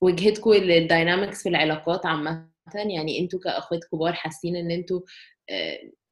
وجهتكم 0.00 0.52
لل 0.52 0.70
dynamics 0.70 1.42
في 1.42 1.48
العلاقات 1.48 2.06
عامة؟ 2.06 2.48
يعني 2.74 3.20
أنتوا 3.20 3.40
كأخوات 3.40 3.80
كبار 3.92 4.12
حاسين 4.12 4.56
ان 4.56 4.70
أنتوا 4.70 5.00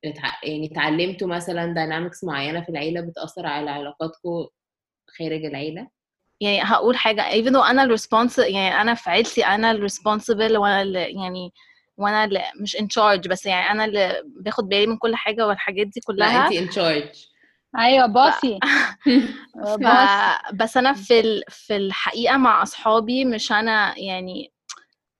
اتع- 0.07 0.41
يعني 0.45 0.67
اتعلمتوا 0.73 1.29
مثلا 1.29 1.75
dynamics 1.75 2.25
معينة 2.25 2.61
في 2.61 2.69
العيلة 2.69 3.01
بتأثر 3.01 3.47
على 3.47 3.71
علاقاتكم 3.71 4.47
خارج 5.19 5.45
العيلة؟ 5.45 5.89
يعني 6.41 6.63
هقول 6.63 6.97
even 6.97 7.53
though 7.53 7.71
أنا 7.71 7.83
ال 7.83 7.89
response 7.89 8.39
يعني 8.39 8.81
أنا 8.81 8.95
في 8.95 9.11
عيلتي 9.11 9.45
أنا 9.47 9.71
ال 9.71 9.78
responsible 9.78 10.57
اللي 10.83 11.01
يعني 11.01 11.53
وأنا 11.97 12.25
اللي 12.25 12.43
مش 12.61 12.77
in 12.77 12.85
charge 12.85 13.29
بس 13.29 13.47
يعني 13.47 13.71
أنا 13.71 13.85
اللي 13.85 14.23
باخد 14.27 14.69
بالي 14.69 14.87
من 14.87 14.97
كل 14.97 15.17
حاجة 15.17 15.47
والحاجات 15.47 15.87
دي 15.87 16.01
لا 16.01 16.05
كلها. 16.07 16.47
انت 16.49 16.71
in 16.71 16.75
charge. 16.75 17.29
أيوه 17.79 18.07
bossy 18.07 18.59
ف... 19.79 19.89
بس 20.63 20.77
أنا 20.77 20.93
في 20.93 21.21
ال... 21.21 21.43
في 21.49 21.77
الحقيقة 21.77 22.37
مع 22.37 22.63
أصحابي 22.63 23.25
مش 23.25 23.53
أنا 23.53 23.99
يعني 23.99 24.53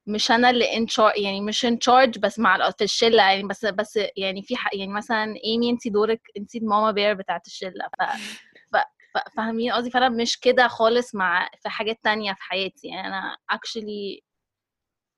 مش 0.07 0.31
أنا 0.31 0.51
اللي 0.51 0.65
in 0.65 0.91
charge 0.93 1.19
يعني 1.21 1.41
مش 1.41 1.67
in 1.67 1.71
charge 1.89 2.19
بس 2.19 2.39
مع 2.39 2.71
في 2.71 2.85
الشلة 2.85 3.23
يعني 3.23 3.43
بس 3.43 3.65
بس 3.65 3.99
يعني 4.17 4.43
في 4.43 4.57
حق 4.57 4.77
يعني 4.77 4.93
مثلا 4.93 5.35
إيمي 5.45 5.71
أنت 5.71 5.89
دورك 5.89 6.21
أنت 6.37 6.55
الماما 6.55 6.91
بير 6.91 7.15
بتاعت. 7.15 7.43
ف... 7.49 8.77
ف- 9.15 9.35
فاهمين 9.37 9.73
قصدي؟ 9.73 9.91
فأنا 9.91 10.09
مش 10.09 10.41
كده 10.41 10.69
خالص 10.69 11.15
مع 11.15 11.49
في 11.63 11.69
حاجات 11.69 11.99
تانية 12.03 12.33
في 12.33 12.43
حياتي. 12.43 12.89
يعني 12.89 13.09
أنا 13.09 13.37
actually 13.53 14.21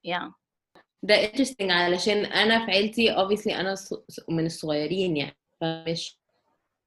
yeah. 0.09 0.33
ده 1.03 1.27
interesting 1.33 1.71
علشان 1.71 2.25
أنا 2.25 2.67
في 2.67 2.71
عيلتي 2.73 3.15
obviously 3.17 3.55
أنا 3.55 3.75
من 4.29 4.47
الصغيرين 4.47 5.17
يعني 5.17 5.37
فمش 5.61 6.17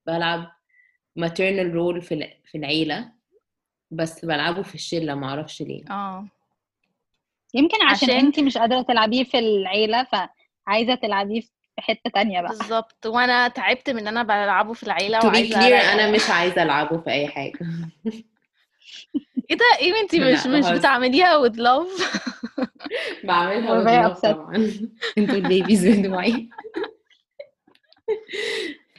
بلعب 0.08 0.52
maternal 1.20 1.74
role 1.74 2.00
في 2.00 2.28
في 2.46 2.58
العيلة 2.58 3.12
بس 3.92 4.26
بلعبه 4.26 4.62
في 4.62 4.76
الشلة 4.76 5.16
معرفش 5.16 5.62
ليه. 5.62 5.84
آه. 5.92 6.28
يمكن 7.54 7.78
عشان, 7.90 8.10
عشان- 8.10 8.26
أنتي 8.26 8.42
مش 8.42 8.58
قادرة 8.58 8.82
تلعبيه 8.82 9.24
في 9.24 9.40
العيلة 9.40 10.04
فعايزة 10.04 10.96
تلعبيه 10.96 11.42
في 11.42 11.82
حتة 11.82 12.10
تانية 12.14 12.42
بقى. 12.42 12.50
بالظبط. 12.52 13.06
وأنا 13.06 13.48
تعبت 13.48 13.90
من 13.90 14.00
إن 14.00 14.08
أنا 14.08 14.24
بلعبه 14.24 14.74
في 14.74 14.84
العيلة 14.84 15.20
to 15.20 15.24
be 15.24 15.54
clear. 15.54 15.94
أنا 15.94 16.12
مش 16.12 16.30
عايزة 16.30 16.64
ألعبه 16.64 16.98
في 17.02 17.10
أي 17.12 17.28
حاجة. 17.28 17.60
إيه 19.50 19.58
ده 19.58 19.66
إيه 19.82 20.02
انتي 20.02 20.18
لا، 20.20 20.34
مش 20.34 20.48
مش. 20.48 20.78
بتعمليها 20.80 21.48
with 21.50 21.54
love 21.56 22.04
بعملها 23.28 24.14
with 24.14 24.18
love. 24.18 24.22
طبعا 24.22 24.56
أنتوا 25.18 25.36
ال 25.36 25.43
babies 25.43 25.88
بتوعي 25.88 26.50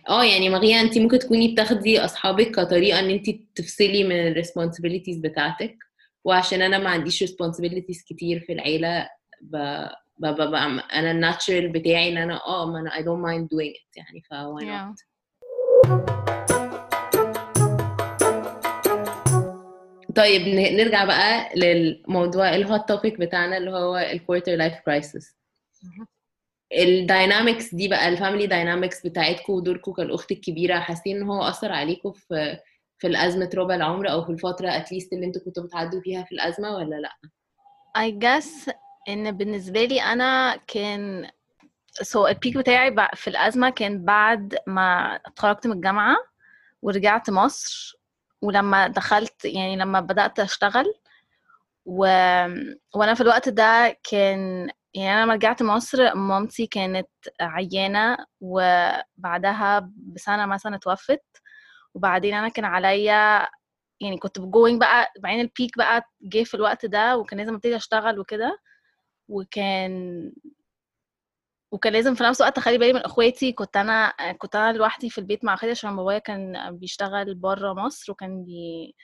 آه 0.08 0.24
يعني 0.24 0.48
ماريا 0.48 0.80
انت 0.80 0.98
ممكن 0.98 1.18
تكوني 1.18 1.52
بتاخدي 1.52 2.00
أصحابك 2.04 2.50
كطريقة 2.50 2.98
إن 3.00 3.10
انت 3.10 3.30
تفصلي 3.54 4.04
من 4.04 4.26
ال 4.28 4.34
responsibilities 4.34 5.16
بتاعتك 5.18 5.76
وعشان 6.24 6.62
أنا 6.62 6.78
ما 6.78 6.90
عنديش 6.90 7.22
responsibilities 7.22 8.04
كتير 8.08 8.40
في 8.40 8.52
العيلة 8.52 9.08
ب... 9.40 9.56
ب... 10.18 10.26
ب... 10.26 10.36
ب... 10.50 10.54
أنا 10.92 11.10
ال 11.10 11.17
natural 11.18 11.68
بتاعي 11.68 12.12
إن 12.12 12.18
أنا 12.18 12.46
آه 12.46 12.66
ما 12.70 12.80
أنا 12.80 12.90
I 12.90 12.98
don't 13.02 13.22
mind 13.26 13.44
doing 13.56 13.72
it 13.74 13.96
يعني 13.96 14.22
ف 14.30 14.34
why 14.34 14.64
not 14.64 15.02
Yeah. 15.84 16.51
طيب 20.16 20.42
نرجع 20.48 21.04
بقى 21.04 21.54
للموضوع 21.56 22.54
ال 22.54 22.63
hot 22.63 22.88
topic 22.88 23.18
بتاعنا 23.20 23.56
اللي 23.56 23.70
هو 23.70 23.96
ال 23.98 24.05
quarter 24.05 24.52
life 24.52 24.74
crisis. 24.86 25.36
ال 26.78 26.89
dynamics 26.89 27.74
دي 27.74 27.88
بقى 27.88 28.08
ال 28.08 28.14
family 28.14 28.46
dynamics 28.46 29.06
بتاعتكم 29.06 29.52
ودوركم 29.52 29.92
كالاخت 29.92 30.32
الكبيرة 30.32 30.78
حاسين 30.80 31.16
إن 31.16 31.22
هو 31.22 31.42
أثر 31.42 31.72
عليكم 31.72 32.12
في 32.12 32.58
في 32.98 33.06
الأزمة 33.06 33.50
ربع 33.54 33.74
العمر 33.74 34.10
أو 34.12 34.24
في 34.24 34.32
الفترة 34.32 34.68
at 34.76 34.87
least 34.87 35.12
اللي 35.12 35.26
أنتوا 35.26 35.42
كنتوا 35.42 35.64
بتعدوا 35.64 36.00
فيها 36.00 36.22
في 36.24 36.32
الأزمة 36.32 36.74
ولا 36.76 36.96
لأ 36.96 37.12
I 37.98 38.10
guess 38.24 38.72
إن 39.08 39.30
بالنسبة 39.36 39.84
لي 39.84 40.02
أنا 40.02 40.56
كان 40.66 41.28
so 42.02 42.16
ال 42.16 42.24
peak 42.24 42.56
بتاعي 42.56 42.94
في 43.14 43.28
الأزمة 43.30 43.70
كان 43.70 44.04
بعد 44.04 44.56
ما 44.66 45.14
اتخرجت 45.26 45.66
من 45.66 45.72
الجامعة 45.72 46.16
ورجعت 46.82 47.30
مصر 47.30 48.01
ولما 48.42 48.88
دخلت 48.88 49.44
يعني 49.44 49.76
لما 49.76 50.00
بدأت 50.00 50.40
أشتغل 50.40 50.94
و... 51.86 52.04
وأنا 52.94 53.14
في 53.14 53.20
الوقت 53.20 53.48
ده 53.48 53.96
كان 54.10 54.70
يعني 54.94 55.12
أنا 55.14 55.24
لما 55.24 55.34
رجعت 55.34 55.62
مصر 55.62 56.14
مامتي 56.14 56.66
كانت 56.66 57.08
عيانة 57.40 58.16
وبعدها 58.40 59.90
بسنة 59.96 60.46
مثلا 60.46 60.74
اتوفت 60.76 61.22
وبعدين 61.94 62.34
أنا 62.34 62.48
كان 62.48 62.64
عليا 62.64 63.48
يعني 64.00 64.18
كنت 64.18 64.38
جوينج 64.40 64.80
بقى 64.80 65.12
بعدين 65.20 65.40
ال 65.40 65.48
peak 65.48 65.78
بقى 65.78 66.02
جه 66.22 66.44
في 66.44 66.54
الوقت 66.54 66.86
ده 66.86 67.16
وكان 67.16 67.38
لازم 67.38 67.54
أبتدي 67.54 67.76
أشتغل 67.76 68.18
وكده 68.18 68.58
وكان 69.28 70.32
وكان 71.72 71.92
لازم 71.92 72.14
في 72.14 72.24
نفس 72.24 72.40
الوقت 72.40 72.58
أخلي 72.58 72.78
بالي 72.78 72.92
من 72.92 73.00
إخواتي. 73.00 73.52
كنت 73.52 73.76
أنا 73.76 74.12
كنت 74.38 74.56
أنا 74.56 74.72
لوحدي 74.78 75.10
في 75.10 75.18
البيت 75.18 75.44
مع 75.44 75.54
اخواتي 75.54 75.70
عشان 75.70 75.96
بابايا 75.96 76.18
كان 76.18 76.76
بيشتغل 76.78 77.34
بره 77.34 77.72
مصر 77.72 78.12
وكان 78.12 78.44
بي 78.44 78.94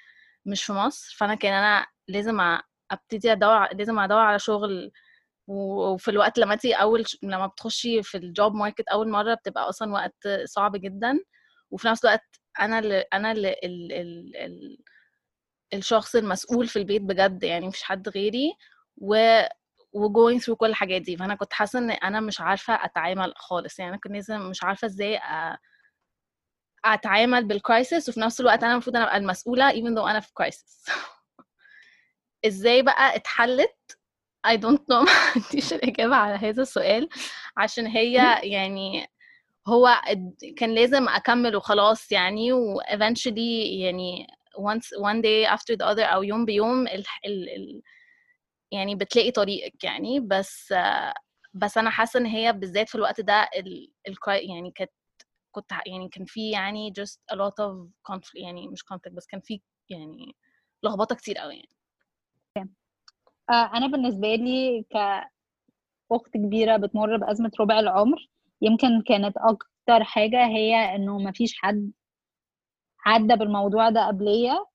مش 0.46 0.64
في 0.64 0.72
مصر. 0.72 1.14
فأنا 1.18 1.34
كان 1.34 1.52
أنا 1.54 1.86
لازم 2.08 2.40
أبتدي 2.90 3.32
أدور 3.32 3.74
لازم 3.74 3.98
أدور 3.98 4.18
على 4.20 4.38
شغل. 4.38 4.90
وفي 5.46 6.08
الوقت 6.10 6.38
لما 6.38 6.54
أنتي 6.54 6.74
أول 6.74 7.06
ش- 7.08 7.18
لما 7.22 7.46
بتخشي 7.46 8.02
في 8.02 8.16
الجوب 8.18 8.54
ماركت 8.54 8.88
أول 8.88 9.08
مرة 9.08 9.34
بتبقى 9.34 9.68
أصلا 9.68 9.92
وقت 9.92 10.28
صعب 10.44 10.76
جدا. 10.76 11.18
وفي 11.70 11.88
نفس 11.88 12.04
الوقت 12.04 12.40
أنا 12.60 12.78
اللي 12.78 13.04
أنا 13.14 13.32
اللي 13.32 13.52
ال 13.64 13.92
ال 13.92 14.36
ال 14.36 14.78
الشخص 15.74 16.16
المسؤول 16.16 16.68
في 16.68 16.78
البيت 16.78 17.02
بجد. 17.02 17.42
يعني 17.44 17.66
مفيش 17.68 17.82
حد 17.82 18.08
غيري. 18.08 18.52
و 18.98 19.16
و 19.92 20.08
going 20.08 20.40
through 20.42 20.54
كل 20.56 20.66
الحاجات 20.70 21.02
دي. 21.02 21.16
فأنا 21.16 21.34
كنت 21.34 21.52
حاسة 21.52 21.78
إن 21.78 21.90
أنا 21.90 22.20
مش 22.20 22.40
عارفة 22.40 22.84
أتعامل 22.84 23.32
خالص. 23.36 23.78
يعني 23.78 23.90
أنا 23.90 24.00
كنت 24.00 24.12
لازم 24.12 24.40
مش 24.40 24.64
عارفة 24.64 24.86
إزاي 24.86 25.18
أ- 25.18 25.56
أتعامل 26.84 27.44
بال 27.44 27.60
crisis 27.60 28.08
وفي 28.08 28.20
نفس 28.20 28.40
الوقت 28.40 28.62
أنا 28.64 28.72
المفروض 28.72 28.96
أنا 28.96 29.04
أبقى 29.04 29.16
المسؤولة 29.16 29.70
even 29.72 29.94
though 29.98 30.08
أنا 30.10 30.20
في 30.20 30.32
crisis 30.34 30.86
إزاي 32.46 32.82
بقى 32.82 33.16
اتحلت؟ 33.16 33.98
I 34.46 34.50
don't 34.56 34.80
know. 34.92 35.02
ما 35.08 35.10
عنديش 35.36 35.72
الإجابة 35.72 36.16
على 36.16 36.34
هذا 36.48 36.62
السؤال. 36.62 37.08
عشان 37.56 37.86
هي 37.86 38.40
يعني 38.42 39.06
هو 39.68 40.02
كان 40.56 40.74
لازم 40.74 41.08
أكمل 41.08 41.56
وخلاص 41.56 42.12
يعني. 42.12 42.52
و 42.52 42.80
eventually 42.82 43.38
يعني 43.82 44.26
once 44.58 44.86
one 45.02 45.22
day 45.22 45.50
after 45.56 45.74
the 45.76 45.86
other 45.94 46.00
أو 46.12 46.22
يوم 46.22 46.44
بيوم 46.44 46.86
ال 46.88 47.04
ال 47.26 47.48
ال 47.48 47.82
يعني 48.72 48.94
بتلاقي 48.94 49.30
طريقك 49.30 49.84
يعني 49.84 50.20
بس 50.20 50.74
بس 51.54 51.78
أنا 51.78 51.90
حاسة 51.90 52.20
إن 52.20 52.26
هي 52.26 52.52
بالذات 52.52 52.88
في 52.88 52.94
الوقت 52.94 53.20
ده 53.20 53.48
ال 53.58 53.92
يعني 54.28 54.70
كانت 54.70 54.90
كنت 55.52 55.72
يعني 55.86 56.08
كان 56.08 56.24
في 56.24 56.50
يعني 56.50 56.92
just 57.00 57.18
a 57.34 57.36
lot 57.36 57.54
of 57.64 57.88
conflict 58.12 58.34
يعني 58.34 58.68
مش 58.68 58.80
conflict 58.92 59.12
بس 59.12 59.26
كان 59.26 59.40
في 59.40 59.60
يعني 59.90 60.36
لخبطة 60.82 61.14
كتير 61.14 61.38
قوي 61.38 61.54
يعني. 62.56 62.70
آه، 63.50 63.76
أنا 63.76 63.86
بالنسبة 63.86 64.34
لي 64.34 64.84
كأخت 64.90 66.34
كبيرة 66.34 66.76
بتمر 66.76 67.16
بأزمة 67.16 67.50
ربع 67.60 67.80
العمر 67.80 68.28
يمكن 68.62 69.02
كانت 69.08 69.36
أكتر 69.38 70.04
حاجة 70.04 70.46
هي 70.46 70.94
إنه 70.96 71.18
مفيش 71.18 71.54
حد 71.58 71.92
عدى 73.06 73.36
بالموضوع 73.36 73.90
ده 73.90 74.06
قبليه 74.06 74.66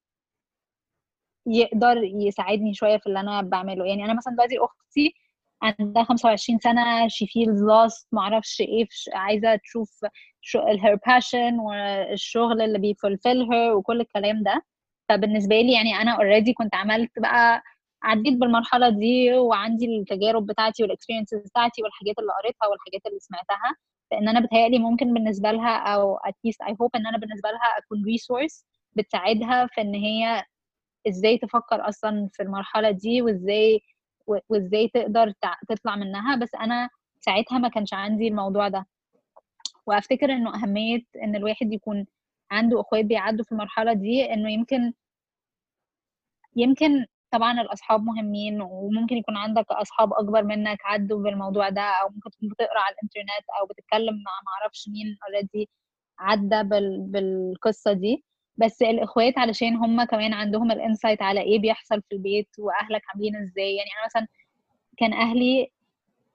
يقدر 1.47 1.97
يساعدني 2.03 2.73
شوية 2.73 2.97
في 2.97 3.08
اللي 3.08 3.19
أنا 3.19 3.41
بعمله. 3.41 3.86
يعني 3.86 4.06
أنا 4.06 4.13
مثلا 4.13 4.34
دلوقتي 4.34 4.58
أختي 4.60 5.13
عندها 5.62 6.03
25 6.03 6.60
سنة 6.60 7.08
she 7.08 7.25
feels 7.25 7.60
lost 7.69 8.08
معرفش 8.12 8.62
إيه 8.62 8.88
عايزة 9.13 9.56
تشوف 9.56 10.06
شو 10.41 10.60
her 10.62 10.95
passion 11.10 11.53
والشغل 11.60 12.62
اللي 12.62 12.95
her 13.49 13.75
وكل 13.75 14.01
الكلام 14.01 14.43
ده. 14.43 14.65
فبالنسبة 15.10 15.62
لي 15.62 15.73
يعني 15.73 15.95
أنا 16.01 16.17
already 16.17 16.53
كنت 16.58 16.75
عملت 16.75 17.12
بقى 17.19 17.63
عديت 18.03 18.34
بالمرحلة 18.34 18.89
دي 18.89 19.34
وعندي 19.34 19.86
التجارب 19.86 20.45
بتاعتي 20.45 20.84
والاكسبيرينسز 20.84 21.38
بتاعتي 21.38 21.84
والحاجات 21.84 22.19
اللي 22.19 22.32
قريتها 22.43 22.67
والحاجات 22.67 23.01
اللي 23.08 23.19
سمعتها. 23.19 23.75
فإن 24.12 24.29
أنا 24.29 24.39
بتهيألي 24.39 24.79
ممكن 24.79 25.13
بالنسبة 25.13 25.51
لها 25.51 25.77
أو 25.77 26.17
least 26.17 26.67
I 26.69 26.71
hope 26.71 26.89
إن 26.95 27.08
أنا 27.08 27.17
بالنسبة 27.17 27.49
لها 27.49 27.77
أكون 27.77 27.97
resource 28.03 28.63
بتساعدها 28.93 29.65
في 29.67 29.82
إن 29.82 29.93
هي 29.95 30.43
إزاي 31.08 31.38
تفكر 31.38 31.89
أصلا 31.89 32.30
في 32.34 32.44
المرحلة 32.44 32.92
دي 32.92 33.22
وإزاي 33.22 33.82
وإزاي 34.50 34.88
تقدر 34.88 35.34
تطلع 35.70 35.96
منها. 35.96 36.36
بس 36.36 36.56
أنا 36.56 36.89
ساعتها 37.20 37.58
ما 37.58 37.70
كانش 37.70 37.94
عندي 37.94 38.28
الموضوع 38.28 38.68
ده. 38.68 38.86
وأفتكر 39.88 40.26
إنه 40.34 40.56
أهمية 40.56 41.02
إن 41.24 41.36
الواحد 41.36 41.74
يكون 41.74 42.06
عنده 42.52 42.82
إخوات 42.82 43.06
بيعدوا 43.06 43.46
في 43.46 43.52
المرحلة 43.52 43.94
دي 43.94 44.34
إنه 44.34 44.52
يمكن 44.54 44.94
يمكن 46.56 47.06
طبعا 47.32 47.62
الأصحاب 47.62 48.04
مهمين 48.04 48.62
وممكن 48.62 49.16
يكون 49.18 49.38
عندك 49.38 49.66
أصحاب 49.72 50.13
أكبر 50.13 50.44
منك 50.44 50.78
عدوا 50.86 51.24
بالموضوع 51.24 51.70
ده 51.70 51.82
أو 51.82 52.10
ممكن 52.10 52.30
تكون 52.32 52.50
بتقرأ 52.50 52.80
على 52.80 52.96
الإنترنت 52.96 53.46
أو 53.62 53.66
بتتكلم 53.68 54.13
مع 54.16 54.32
معرفش 54.46 54.89
مين 54.89 55.18
اوريدي 55.28 55.70
عدى 56.20 56.63
بال... 56.70 57.02
بالقصة 57.12 57.94
دي. 57.94 58.24
بس 58.58 58.82
الإخوات 58.82 59.38
علشان 59.38 59.76
هم 59.76 60.04
كمان 60.04 60.34
عندهم 60.34 60.72
الإنسايت 60.72 61.22
على 61.22 61.42
إيه 61.42 61.60
بيحصل 61.60 62.02
في 62.02 62.16
البيت 62.16 62.50
وأهلك 62.60 63.02
عاملين 63.13 63.36
إزاي. 63.36 63.76
يعني 63.76 63.89
أنا 63.98 64.06
مثلا 64.06 64.28
كان 64.98 65.13
أهلي 65.13 65.72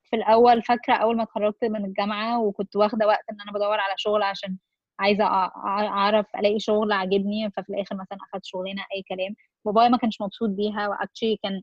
في 0.05 0.17
الأول 0.17 0.63
فاكرة 0.63 0.95
أول 0.95 1.17
ما 1.17 1.23
اتخرجت 1.23 1.65
من 1.65 1.85
الجامعة 1.85 2.41
وكنت 2.43 2.77
واخدة 2.77 3.07
وقت 3.07 3.25
إن 3.33 3.41
أنا 3.41 3.53
بدور 3.53 3.81
على 3.81 3.95
شغل 3.97 4.23
عشان 4.23 4.59
عايزة 4.99 5.25
أعرف 5.25 6.27
ألاقي 6.37 6.59
شغل 6.61 6.93
عاجبني 6.93 7.51
ففي 7.51 7.69
الآخر 7.71 7.97
مثلا 7.97 8.19
أخدت 8.33 8.45
شغلانة 8.45 8.83
أي 8.97 9.03
كلام. 9.09 9.35
بابايا 9.65 9.89
ما 9.89 9.99
كانش 9.99 10.21
مبسوط 10.21 10.51
بيها 10.51 10.89
واكشلي 10.89 11.39
كان 11.43 11.63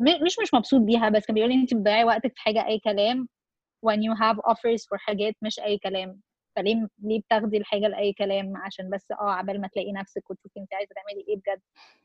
مش 0.00 0.36
مش 0.42 0.54
مبسوط 0.54 0.80
بيها 0.80 1.08
بس 1.08 1.26
كان 1.26 1.34
بيقول 1.34 1.50
لي 1.50 1.56
انت 1.56 1.74
بتضيعي 1.74 2.04
وقتك 2.04 2.32
في 2.36 2.40
حاجة 2.42 2.66
أي 2.66 2.78
كلام 2.78 3.28
when 3.86 3.98
you 3.98 4.14
have 4.20 4.38
offers 4.52 4.82
for 4.90 4.96
حاجات 4.98 5.34
مش 5.42 5.60
أي 5.60 5.78
كلام. 5.78 6.20
فليه 6.56 6.88
ليه 7.02 7.20
بتاخدي 7.20 7.56
الحاجة 7.56 7.88
لأي 7.88 8.12
كلام 8.12 8.56
عشان 8.56 8.90
بس 8.90 9.10
آه 9.12 9.30
عبال 9.32 9.60
ما 9.60 9.68
تلاقي 9.68 9.92
نفسك 9.92 10.30
وتشوفي 10.30 10.60
انت 10.60 10.74
عايزة 10.74 10.90
تعملي 10.94 11.24
إيه 11.28 11.36
بجد. 11.36 11.60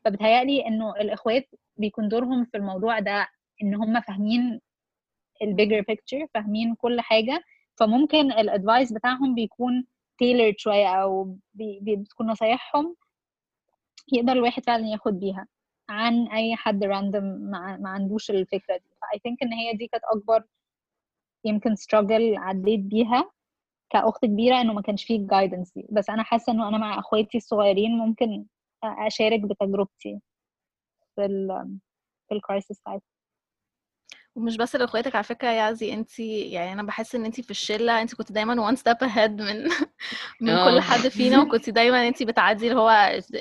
فبتهيألي 0.06 0.68
إنه 0.68 0.96
الإخوات 0.96 1.50
بيكون 1.78 2.08
دورهم 2.10 2.46
في 2.46 2.58
الموضوع 2.58 3.00
ده 3.00 3.28
إن 3.64 3.76
هم 3.76 4.02
فاهمين 4.02 4.62
ال 5.42 5.47
bigger 5.47 5.82
picture 5.82 6.28
فاهمين 6.34 6.76
كل 6.76 7.02
حاجة. 7.02 7.44
فممكن 7.76 8.32
ال 8.32 8.41
advice 8.41 8.94
بتاعهم 8.94 9.36
بيكون 9.36 9.86
تailored 10.24 10.56
شوية 10.58 10.88
أو 10.88 11.38
بي 11.54 11.80
بتكون 11.98 12.28
نصايحهم 12.28 12.96
يقدر 14.14 14.32
الواحد 14.34 14.64
فعلا 14.66 14.88
ياخد 14.88 15.20
بيها 15.20 15.48
عن 15.90 16.28
أي 16.28 16.56
حد 16.56 16.84
random 16.84 17.24
ما 17.24 17.90
عندوش 17.90 18.32
الفكرة 18.32 18.78
دي. 18.78 18.90
ف 19.02 19.20
I 19.24 19.27
think 19.27 19.44
إن 19.44 19.54
هي 19.54 19.74
دي 19.74 19.88
كانت 19.88 20.04
أكبر 20.04 20.44
يمكن 21.46 21.76
struggle 21.76 22.38
عديت 22.38 22.80
بيها. 22.80 23.32
كأخت 23.90 24.26
كبيرة 24.26 24.62
إنه 24.62 24.74
ما 24.74 24.82
كانش 24.82 25.04
فيه 25.04 25.18
ال 25.18 25.24
guidance 25.24 25.72
دي. 25.76 25.88
بس 25.92 26.10
أنا 26.10 26.24
حاسة 26.24 26.54
إنه 26.54 26.68
أنا 26.68 26.78
مع 26.78 27.00
إخواتي 27.00 27.38
الصغيرين 27.38 27.92
ممكن 27.98 28.46
أشارك 28.84 29.40
بتجربتي 29.40 30.20
في 31.16 31.26
ال 31.26 31.48
في 32.30 32.36
ال 32.36 32.42
crisis 32.42 32.82
type 32.82 33.02
ومش 34.36 34.58
بس 34.58 34.76
لإخواتك 34.76 35.16
على 35.16 35.24
فكرة 35.24 35.48
يا 35.50 35.62
عزي 35.62 35.94
انت 35.94 36.20
يعني 36.20 36.74
أنا 36.74 36.84
بحس 36.84 37.16
إن 37.16 37.26
انت 37.26 37.42
في 37.42 37.52
الشلة 37.52 38.02
انت 38.02 38.16
كنت 38.16 38.32
دايما 38.32 38.62
one 38.62 38.76
step 38.76 38.96
ahead 39.04 39.42
من 39.42 39.64
من 40.42 40.48
كل 40.56 40.78
آه. 40.78 40.80
حد 40.80 41.08
فينا 41.08 41.42
وكنت 41.42 41.70
دايما 41.70 42.08
انت 42.08 42.24
بتعدي 42.24 42.68
اللي 42.70 42.80
هو 42.82 42.90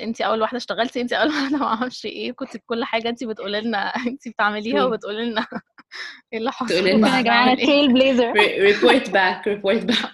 انت 0.01 0.21
أول 0.21 0.41
واحدة 0.41 0.57
اشتغلتي 0.57 1.01
انت 1.01 1.13
أول 1.13 1.27
واحدة 1.35 1.57
ما 1.57 1.65
أعرفش 1.65 2.05
إيه 2.05 2.31
كنت 2.31 2.57
كل 2.65 2.83
حاجة 2.83 3.09
انت 3.09 3.23
بتقولي 3.23 3.61
لنا 3.61 3.87
انت 4.07 4.27
بتعمليها 4.27 4.85
وبتقولي 4.85 5.25
لنا 5.31 5.47
إيه 6.33 6.39
اللي 6.39 6.51
حصل. 6.51 6.73
تقولي 6.73 6.93
ممكن 6.93 7.07
يا 7.07 7.11
لنا 7.11 7.21
جماعة 7.21 7.55
trail 7.55 7.93
blazer 7.93 8.31
report 8.33 9.09
back 9.09 9.47
report 9.47 9.85
back 9.85 10.11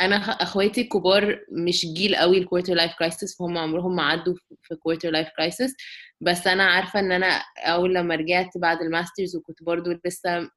أنا 0.00 0.16
أخواتي 0.16 0.80
الكبار 0.80 1.40
مش 1.52 1.86
جيل 1.86 2.16
قوي 2.16 2.38
ال 2.38 2.42
quarter 2.42 2.74
life 2.74 2.92
crisis 2.98 3.38
فهم 3.38 3.58
عمرهم 3.58 3.96
ما 3.96 4.02
عدوا 4.02 4.34
في 4.62 4.74
quarter 4.74 5.10
life 5.10 5.28
crisis 5.36 5.74
بس 6.20 6.46
أنا 6.46 6.64
عارفة 6.64 7.00
إن 7.00 7.12
أنا 7.12 7.42
أول 7.58 7.94
لما 7.94 8.14
رجعت 8.14 8.58
بعد 8.58 8.80
ال 8.82 8.89
masters 8.89 9.36
وكنت 9.36 9.62
برضو 9.62 9.90
لسه 10.04 10.50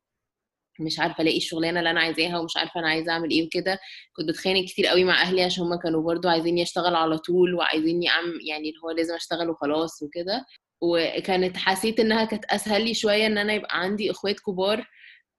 مش 0.80 1.00
عارفة 1.00 1.22
ألاقي 1.22 1.38
الشغلانة 1.38 1.80
اللي 1.80 1.90
أنا 1.92 2.00
عايزاها 2.00 2.38
ومش 2.40 2.58
عارفة 2.58 2.80
أنا 2.80 2.90
عايزة 2.90 3.12
أعمل 3.12 3.30
إيه 3.32 3.46
وكده. 3.46 3.80
كنت 4.16 4.30
بتخانق 4.30 4.66
كتير 4.66 4.88
قوي 4.88 5.04
مع 5.04 5.22
أهلي 5.22 5.44
عشان 5.44 5.64
هم 5.64 5.76
كانوا 5.76 6.02
برضو 6.04 6.28
عايزين 6.30 6.60
أشتغل 6.60 6.96
على 6.96 7.18
طول 7.18 7.54
وعايزين 7.56 8.08
اعمل 8.08 8.40
يعني 8.50 8.70
اللي 8.70 8.80
هو 8.86 8.92
لازم 8.92 9.16
أشتغل 9.16 9.50
وخلاص 9.50 10.02
وكده. 10.04 10.46
وكانت 10.82 11.58
حسيت 11.58 12.00
إنها 12.00 12.26
كانت 12.26 12.46
أسهل 12.46 12.86
لي 12.86 12.94
شوية 12.94 13.26
إن 13.28 13.38
أنا 13.38 13.54
يبقى 13.54 13.80
عندي 13.82 14.12
إخوات 14.12 14.40
كبار 14.40 14.86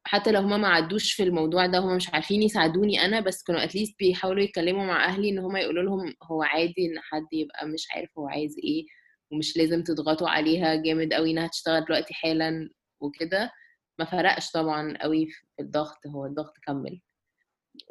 حتى 0.06 0.32
لو 0.32 0.40
هما 0.40 0.56
ما 0.56 0.68
عدوش 0.68 1.12
في 1.12 1.22
الموضوع 1.22 1.66
ده 1.66 1.78
هما 1.78 1.96
مش 1.96 2.10
عارفين 2.14 2.42
يساعدوني 2.42 3.04
أنا 3.04 3.20
بس 3.20 3.42
كانوا 3.42 3.64
اتليست 3.64 3.98
بيحاولوا 3.98 4.42
يتكلموا 4.42 4.84
مع 4.84 5.04
أهلي 5.04 5.28
إن 5.30 5.38
هما 5.38 5.60
يقولوا 5.60 5.82
لهم 5.82 6.14
هو 6.22 6.42
عادي 6.42 6.86
إن 6.86 6.98
حد 7.00 7.26
يبقى 7.32 7.66
مش 7.66 7.86
عارف 7.94 8.10
هو 8.18 8.28
عايز 8.28 8.56
إيه 8.64 8.86
ومش 9.32 9.56
لازم 9.56 9.82
تضغطوا 9.82 10.28
عليها 10.28 10.74
جامد 10.74 11.12
قوي 11.12 11.30
إنها 11.30 11.46
تشتغل 11.48 11.84
دلوقتي 11.84 12.14
حالا 12.14 12.70
وكده. 13.00 13.50
ما 13.98 14.04
فرقش 14.04 14.50
طبعا 14.50 14.96
قوي 15.02 15.26
في 15.26 15.42
الضغط 15.60 16.06
هو 16.06 16.26
الضغط 16.26 16.52
كمل. 16.66 17.00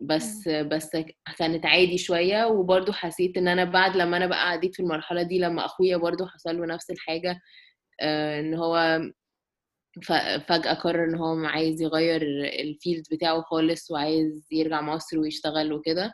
بس 0.02 0.48
بس 0.48 0.90
كانت 1.38 1.66
عادي 1.66 1.98
شوية 1.98 2.46
وبرضو 2.46 2.92
حسيت 2.92 3.38
إن 3.38 3.48
أنا 3.48 3.64
بعد 3.64 3.96
لما 3.98 4.18
أنا 4.18 4.26
بقى 4.28 4.50
عديت 4.50 4.76
في 4.76 4.82
المرحلة 4.84 5.24
دي 5.24 5.40
لما 5.40 5.66
أخويا 5.66 5.98
برضو 5.98 6.26
حصل 6.26 6.58
له 6.58 6.66
نفس 6.66 6.92
الحاجة 6.92 7.40
آه، 8.02 8.40
إن 8.40 8.54
هو 8.54 9.02
فجأة 10.48 10.74
قرر 10.74 11.04
إن 11.06 11.16
هو 11.16 11.46
عايز 11.46 11.82
يغير 11.82 12.22
الفيلد 12.62 13.04
بتاعه 13.12 13.42
خالص 13.42 13.92
وعايز 13.92 14.48
يرجع 14.52 14.82
مصر 14.82 15.20
ويشتغل 15.20 15.74
وكده. 15.74 16.14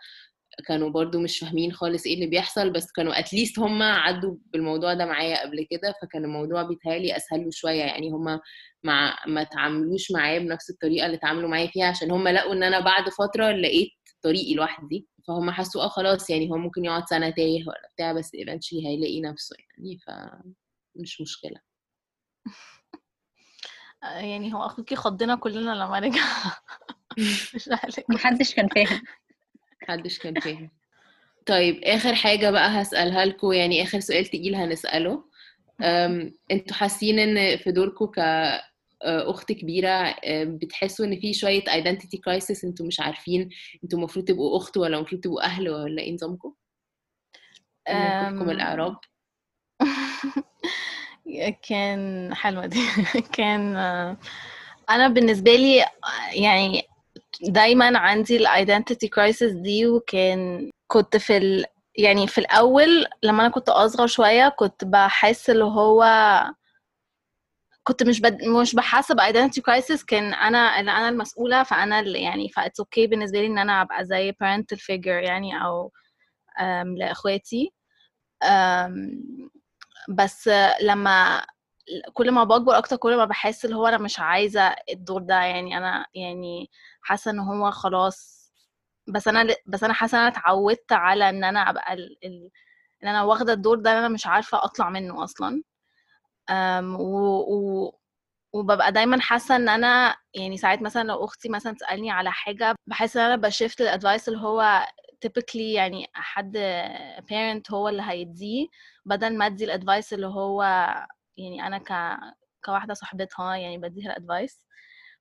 كانوا 0.67 0.89
برضو 0.89 1.19
مش 1.19 1.39
فاهمين 1.39 1.71
خالص 1.73 2.05
إيه 2.05 2.13
اللي 2.15 2.27
بيحصل 2.27 2.69
بس 2.71 2.91
كانوا 2.91 3.19
اتليست 3.19 3.59
هم 3.59 3.83
عدوا 3.83 4.35
بالموضوع 4.53 4.93
ده 4.93 5.05
معايا 5.05 5.41
قبل 5.45 5.67
كده. 5.71 5.93
فكان 6.01 6.25
الموضوع 6.25 6.63
بيتهيألي 6.63 7.17
أسهل 7.17 7.43
له 7.45 7.49
شوية 7.51 7.81
يعني 7.83 8.09
هم 8.11 8.39
مع 8.83 9.17
ما 9.27 9.43
تعاملوش 9.43 10.11
معايا 10.11 10.39
بنفس 10.39 10.69
الطريقة 10.69 11.05
اللي 11.05 11.17
اتعاملوا 11.17 11.49
معايا 11.49 11.67
فيها 11.67 11.85
عشان 11.87 12.11
هم 12.11 12.27
لقوا 12.27 12.53
إن 12.53 12.63
أنا 12.63 12.79
بعد 12.79 13.09
فترة 13.09 13.51
لقيت 13.51 13.89
طريقي 14.23 14.53
لوحدي. 14.55 15.07
فهم 15.27 15.51
حسوا 15.51 15.83
آه 15.83 15.87
خلاص 15.87 16.29
يعني 16.29 16.51
هو 16.51 16.57
ممكن 16.57 16.85
يقعد 16.85 17.03
سنة 17.09 17.29
تايه 17.29 17.61
ولا 17.67 17.89
بتاع 17.95 18.13
بس 18.13 18.27
eventually 18.35 18.85
هيلاقي 18.87 19.21
نفسه 19.21 19.55
يعني. 19.59 19.97
فمش 20.07 21.21
مشكلة. 21.21 21.59
يعني 24.03 24.53
هو 24.53 24.65
أخوكي 24.65 24.95
خضنا 24.95 25.35
كلنا 25.35 25.71
لما 25.71 25.99
رجع. 25.99 26.21
مش 27.55 27.69
عليك 27.71 28.09
محدش 28.09 28.53
كان 28.55 28.67
فاهم. 28.67 29.01
محدش 29.83 30.19
كان 30.19 30.39
فاهم. 30.39 30.71
طيب 31.45 31.83
آخر 31.83 32.15
حاجة 32.15 32.51
بقى 32.51 32.81
هسألها 32.81 33.25
لكم 33.25 33.51
يعني 33.53 33.83
آخر 33.83 33.99
سؤال 33.99 34.25
تقيل 34.25 34.55
هنسأله. 34.55 35.23
أنتوا 36.51 36.75
حاسين 36.75 37.19
إن 37.19 37.57
في 37.57 37.71
دوركم 37.71 38.05
ك 38.05 38.19
أخت 39.03 39.51
كبيرة 39.51 39.89
أم، 39.89 40.57
بتحسوا 40.57 41.05
إن 41.05 41.19
في 41.19 41.33
شوية 41.33 41.61
identity 41.63 42.17
crisis 42.29 42.63
أنتوا 42.63 42.85
مش 42.85 42.99
عارفين 42.99 43.49
أنتوا 43.83 43.99
المفروض 43.99 44.25
تبقوا 44.25 44.57
أخت 44.57 44.77
ولا 44.77 44.97
المفروض 44.97 45.21
تبقوا 45.21 45.43
أهل 45.45 45.69
ولا 45.69 46.01
إيه 46.01 46.13
نظامكم 46.13 46.53
موقفكم 47.89 48.49
الإعراب. 48.49 48.97
كان 51.69 52.33
حلوة 52.35 52.65
دي. 52.65 52.79
كان 53.37 53.75
أنا 54.89 55.07
بالنسبة 55.07 55.55
لي 55.55 55.85
يعني 56.33 56.83
دايما 57.41 57.97
عندي 57.99 58.37
الايدنتيتي 58.37 59.07
كرايسيس 59.07 59.51
دي 59.51 59.87
وكان 59.87 60.69
كنت 60.87 61.17
في 61.17 61.37
ال... 61.37 61.65
يعني 61.97 62.27
في 62.27 62.37
الأول 62.37 63.05
لما 63.23 63.41
أنا 63.45 63.49
كنت 63.51 63.69
أصغر 63.69 64.07
شوية 64.07 64.49
كنت 64.49 64.85
بحس 64.85 65.49
اللي 65.49 65.63
هو 65.63 66.03
كنت 67.83 68.03
مش 68.03 68.21
بد... 68.21 68.43
مش 68.43 68.75
بحاسب 68.75 69.19
ايدنتي 69.19 69.61
كرايسيس 69.61 70.03
كان 70.05 70.33
أنا 70.33 70.79
اللي 70.79 70.91
أنا 70.91 71.09
المسؤولة 71.09 71.63
فأنا 71.63 71.99
اللي 71.99 72.21
يعني 72.21 72.49
فاتس 72.49 72.79
أوكي 72.79 73.05
okay 73.07 73.09
بالنسبة 73.09 73.39
لي 73.41 73.47
إن 73.47 73.57
أنا 73.57 73.81
أبقى 73.81 74.05
زي 74.05 74.31
parental 74.31 74.77
figure 74.77 75.07
يعني 75.07 75.63
أو 75.65 75.91
لإخواتي. 76.97 77.71
بس 80.09 80.49
لما 80.81 81.41
كل 82.13 82.31
ما 82.31 82.43
بكبر 82.43 82.77
أكتر 82.77 82.95
كل 82.95 83.17
ما 83.17 83.25
بحس 83.25 83.65
اللي 83.65 83.75
هو 83.75 83.87
أنا 83.87 83.97
مش 83.97 84.19
عايزة 84.19 84.75
الدور 84.91 85.21
ده 85.21 85.35
يعني 85.35 85.77
أنا 85.77 86.05
يعني 86.15 86.69
حاسة 87.01 87.31
إن 87.31 87.39
هو 87.39 87.71
خلاص 87.71 88.39
بس 89.07 89.27
أنا 89.27 89.55
بس 89.65 89.83
أنا 89.83 89.93
حاسة 89.93 90.17
إن 90.17 90.21
أنا 90.23 90.31
اتعودت 90.37 90.91
على 90.91 91.29
إن 91.29 91.43
أنا 91.43 91.69
أبقى 91.69 91.93
ال... 91.93 92.17
ال... 92.25 92.49
إن 93.03 93.07
أنا 93.07 93.23
واخدة 93.23 93.53
الدور 93.53 93.79
ده 93.79 93.99
أنا 93.99 94.07
مش 94.09 94.27
عارفة 94.27 94.63
أطلع 94.65 94.89
منه 94.89 95.23
أصلا. 95.23 95.63
أم 96.49 96.95
و... 97.01 97.17
و... 97.39 97.93
وببقى 98.53 98.91
دايما 98.91 99.21
حاسة 99.21 99.55
إن 99.55 99.69
أنا 99.69 100.15
يعني 100.35 100.57
ساعات 100.57 100.81
مثلا 100.81 101.03
لو 101.03 101.25
أختي 101.25 101.49
مثلا 101.49 101.73
تسألني 101.75 102.11
على 102.11 102.31
حاجة 102.31 102.75
بحس 102.87 103.17
إن 103.17 103.23
أنا 103.25 103.35
بشفت 103.35 103.81
الأدفايس 103.81 104.29
اللي 104.29 104.39
هو 104.41 104.87
typically 105.25 105.55
يعني 105.55 106.07
حد 106.13 106.57
parent 107.31 107.73
هو 107.73 107.89
اللي 107.89 108.03
هيديه 108.07 108.67
بدل 109.05 109.37
ما 109.37 109.45
أدي 109.45 109.65
ال 109.65 109.72
advice 109.72 110.13
اللي 110.13 110.27
هو 110.27 110.63
يعني 111.37 111.67
أنا 111.67 111.77
ك 111.77 112.19
كواحدة 112.65 112.93
صاحبتها 112.93 113.55
يعني 113.55 113.77
بديها 113.77 114.05
ال 114.11 114.19
advice 114.19 114.65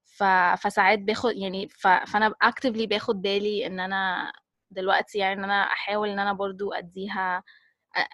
ف... 0.04 0.24
فساعات 0.62 0.98
باخد 0.98 1.37
يعني 1.37 1.68
ف... 1.68 1.87
فأنا 1.88 2.34
actively 2.42 2.87
باخد 2.87 3.22
بالي 3.22 3.66
إن 3.66 3.80
أنا 3.80 4.32
دلوقتي 4.70 5.18
يعني 5.18 5.32
إن 5.40 5.44
أنا 5.44 5.62
أحاول 5.62 6.08
إن 6.08 6.18
أنا 6.18 6.32
برضو 6.32 6.72
أديها 6.72 7.42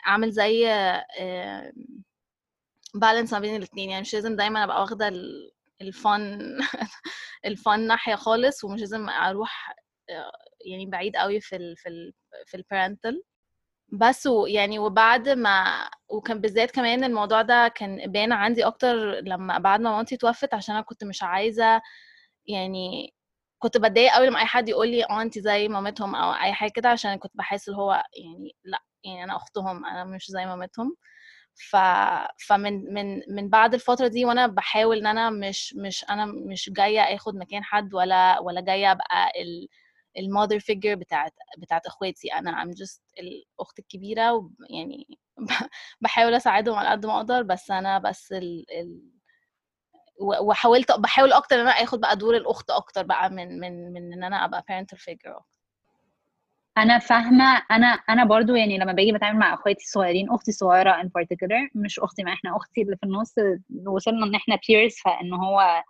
أعمل 0.07 0.31
زي 0.31 0.66
balance 2.94 3.33
ما 3.33 3.38
بين 3.38 3.57
الاثنين 3.57 3.90
يعني 3.90 4.01
مش 4.03 4.14
لازم 4.14 4.37
دايما 4.37 4.64
أبقى 4.64 4.81
واخدة 4.81 5.12
الفن 5.81 6.59
الفن 7.44 7.81
ناحية 7.87 8.14
خالص 8.14 8.64
ومش 8.64 8.81
لازم 8.81 9.09
أروح 9.09 9.75
يعني 10.64 10.87
بعيد 10.87 11.16
قوي 11.16 11.40
في 11.40 11.57
ال 11.57 11.77
في 11.77 11.88
ال 11.88 12.12
في 12.46 12.57
البارنتال 12.57 13.22
بس 13.88 14.29
يعني 14.48 14.79
وبعد 14.79 15.29
ما 15.29 15.64
وكان 16.09 16.40
بالذات 16.40 16.70
كمان 16.70 17.05
الموضوع 17.05 17.42
ده 17.42 17.68
كان 17.68 18.12
بان 18.12 18.33
عندي 18.33 18.66
أكتر 18.66 18.96
لما 19.20 19.59
بعد 19.59 19.81
ما 19.81 19.90
مامتي 19.90 20.16
توفت 20.16 20.55
عشان 20.55 20.74
أنا 20.74 20.85
كنت 20.85 21.05
مش 21.05 21.22
عايزة 21.22 21.83
يعني 22.46 23.14
كنت 23.59 23.79
بتضايق 23.79 24.12
قوي 24.14 24.27
لما 24.27 24.40
أي 24.40 24.46
حد 24.46 24.68
يقول 24.68 24.88
لي 24.88 25.05
آه 25.05 25.22
انت 25.22 25.38
زي 25.38 25.68
مامتهم 25.68 26.14
أو 26.16 26.33
أي 26.33 26.53
حاجة 26.53 26.70
كده 26.77 26.88
عشان 26.88 27.16
كنت 27.16 27.33
بحس 27.37 27.68
اللي 27.68 27.79
هو 27.81 27.92
يعني 28.24 28.57
لأ 28.64 28.79
يعني 29.05 29.24
أنا 29.24 29.37
أختهم 29.37 29.87
أنا 29.87 30.05
مش 30.05 30.27
زي 30.31 30.46
مامتهم. 30.46 30.96
ف 31.70 31.77
فمن 32.48 32.94
من 32.94 33.22
من 33.37 33.48
بعد 33.50 33.74
الفترة 33.74 34.09
دي 34.09 34.24
وأنا 34.24 34.46
بحاول 34.46 34.98
إن 34.98 35.07
أنا 35.07 35.31
مش 35.31 35.74
مش 35.77 36.05
أنا 36.11 36.27
مش 36.27 36.70
جاية 36.77 37.00
آخد 37.16 37.37
مكان 37.37 37.64
حد 37.64 37.94
ولا 37.94 38.40
ولا 38.40 38.61
جاية 38.61 38.92
أبقى 38.92 39.33
ال 39.42 39.68
المother 40.18 40.59
figure 40.61 40.94
بتاعت 40.98 41.33
بتاعت 41.59 41.87
اخواتي. 41.87 42.29
أنا 42.35 42.64
I'm 42.64 42.77
just 42.77 43.00
الأخت 43.18 43.79
الكبيرة 43.79 44.50
يعني 44.70 45.18
بحاول 46.00 46.35
أساعدهم 46.35 46.74
على 46.77 46.88
قد 46.88 47.07
ما 47.07 47.16
أقدر 47.16 47.42
بس 47.42 47.70
أنا 47.70 47.98
بس 47.98 48.33
ال, 48.33 48.66
ال 48.81 49.14
وحاولت 50.20 50.92
بحاول 50.92 51.33
أكتر 51.33 51.57
إن 51.57 51.61
أنا 51.61 51.70
آخد 51.70 52.00
بقى 52.00 52.16
دور 52.16 52.37
الأخت 52.37 52.70
أكتر 52.70 53.03
بقى 53.03 53.31
من 53.31 53.61
من 53.61 53.92
من 53.92 54.12
إن 54.12 54.24
أنا 54.24 54.44
أبقى 54.44 54.64
parental 54.70 54.98
figure 54.98 55.42
أنا 56.79 56.98
فاهمة. 56.98 57.62
أنا 57.70 57.87
أنا 57.87 58.24
برضو 58.24 58.55
يعني 58.55 58.79
لما 58.79 58.92
باجي 58.92 59.12
بتعامل 59.12 59.38
مع 59.38 59.55
أخواتي 59.55 59.85
الصغيرين 59.85 60.31
أختي 60.31 60.50
الصغيرة 60.50 61.03
in 61.03 61.07
particular 61.07 61.70
مش 61.74 61.98
أختي 62.00 62.22
ما 62.22 62.33
إحنا 62.33 62.57
أختي 62.57 62.83
اللي 62.83 62.96
في 62.96 63.07
النص 63.07 63.35
وصلنا 63.87 64.27
إن 64.27 64.35
إحنا 64.35 64.57
peers 64.57 65.03
فإن 65.05 65.33
هو 65.35 65.83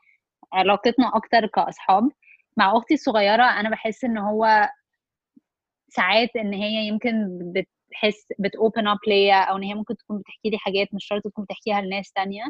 علاقتنا 0.52 1.16
أكتر 1.16 1.46
كأصحاب. 1.46 2.08
مع 2.56 2.76
أختي 2.76 2.94
الصغيرة 2.94 3.44
أنا 3.44 3.70
بحس 3.70 4.04
إن 4.04 4.18
هو 4.18 4.68
ساعات 5.88 6.36
إن 6.36 6.54
هي 6.54 6.88
يمكن 6.88 7.38
بتحس 7.52 8.26
بت 8.38 8.55
open 8.55 8.88
up 8.88 8.98
ليا 9.06 9.40
أو 9.42 9.56
إن 9.56 9.62
هي 9.62 9.74
ممكن 9.74 9.96
تكون 9.96 10.18
بتحكي 10.18 10.50
لي 10.50 10.58
حاجات 10.58 10.88
مش 10.94 11.06
شرط 11.06 11.22
تكون 11.24 11.44
بتحكيها 11.44 11.80
لناس 11.80 12.12
تانية. 12.12 12.44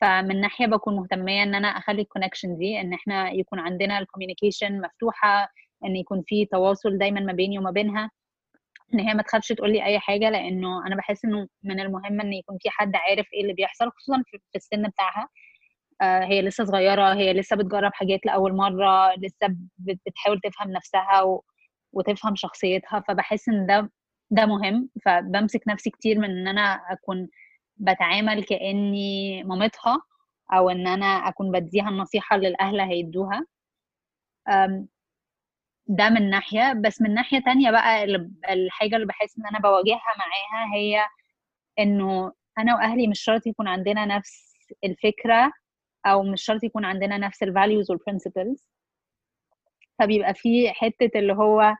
فمن 0.00 0.40
ناحية 0.40 0.66
بكون 0.66 0.96
مهتمية 0.96 1.42
إن 1.42 1.54
أنا 1.54 1.68
أخلي 1.68 2.02
ال 2.02 2.07
connection 2.07 2.56
دي 2.58 2.80
إن 2.80 2.92
إحنا 2.94 3.30
يكون 3.30 3.58
عندنا 3.60 3.98
ال 3.98 4.04
communication 4.04 4.80
مفتوحة 4.80 5.48
إن 5.84 5.96
يكون 5.96 6.22
في 6.26 6.44
تواصل 6.46 6.98
دايما 6.98 7.20
ما 7.20 7.32
بيني 7.32 7.58
وما 7.58 7.70
بينها. 7.70 8.10
إن 8.94 9.00
هي 9.00 9.14
ما 9.14 9.22
تخافش 9.22 9.48
تقول 9.48 9.72
لي 9.72 9.84
أي 9.84 9.98
حاجة 10.00 10.30
لأنه 10.30 10.86
أنا 10.86 10.96
بحس 10.96 11.24
إنه 11.24 11.48
من 11.64 11.80
المهم 11.80 12.20
إن 12.20 12.32
يكون 12.32 12.58
في 12.62 12.70
حد 12.70 12.96
عارف 12.96 13.26
إيه 13.34 13.42
اللي 13.42 13.52
بيحصل 13.54 13.90
خصوصا 13.92 14.22
في 14.26 14.38
السن 14.56 14.82
بتاعها. 14.88 15.28
هي 16.02 16.42
لسه 16.42 16.64
صغيرة 16.64 17.14
هي 17.14 17.32
لسه 17.32 17.56
بتجرب 17.56 17.94
حاجات 17.94 18.26
لأول 18.26 18.56
مرة 18.56 19.14
لسه 19.14 19.56
بتحاول 19.78 20.40
تفهم 20.40 20.70
نفسها. 20.72 21.40
وتفهم 21.92 22.34
شخصيتها 22.36 23.00
فبحس 23.08 23.48
إن 23.48 23.66
ده 23.66 23.90
ده 24.30 24.46
مهم 24.46 24.88
فبمسك 25.04 25.60
نفسي 25.68 25.90
كتير 25.90 26.18
من 26.18 26.30
إن 26.30 26.48
أنا 26.48 26.80
أكون 26.90 27.28
بتعامل 27.76 28.44
كأني 28.44 29.42
مامتها 29.44 30.02
أو 30.52 30.70
إن 30.70 30.86
أنا 30.86 31.06
أكون 31.06 31.52
بديها 31.52 31.88
النصيحة 31.88 32.36
اللي 32.36 32.48
الأهل 32.48 32.80
هيدوها 32.80 33.46
ده 35.86 36.08
من 36.10 36.30
ناحية 36.30 36.72
بس 36.72 37.02
من 37.02 37.14
ناحية 37.14 37.38
تانية 37.40 37.70
بقى 37.70 38.04
الحاجة 38.50 38.94
اللي 38.96 39.06
بحس 39.06 39.38
إن 39.38 39.46
أنا 39.46 39.58
بواجهها 39.58 40.14
معاها 40.18 40.74
هي 40.74 41.06
إنه 41.78 42.32
أنا 42.58 42.74
وأهلي 42.74 43.08
مش 43.08 43.20
شرط 43.20 43.46
يكون 43.46 43.68
عندنا 43.68 44.04
نفس 44.06 44.54
الفكرة 44.84 45.52
أو 46.12 46.22
مش 46.22 46.42
شرط 46.44 46.64
يكون 46.64 46.84
عندنا 46.84 47.18
نفس 47.18 47.42
ال 47.42 47.49
values 47.49 47.90
وال 47.90 48.03
principles 48.03 48.68
فبيبقى 49.98 50.34
في 50.34 50.70
حتة 50.72 51.18
اللي 51.18 51.32
هو 51.32 51.74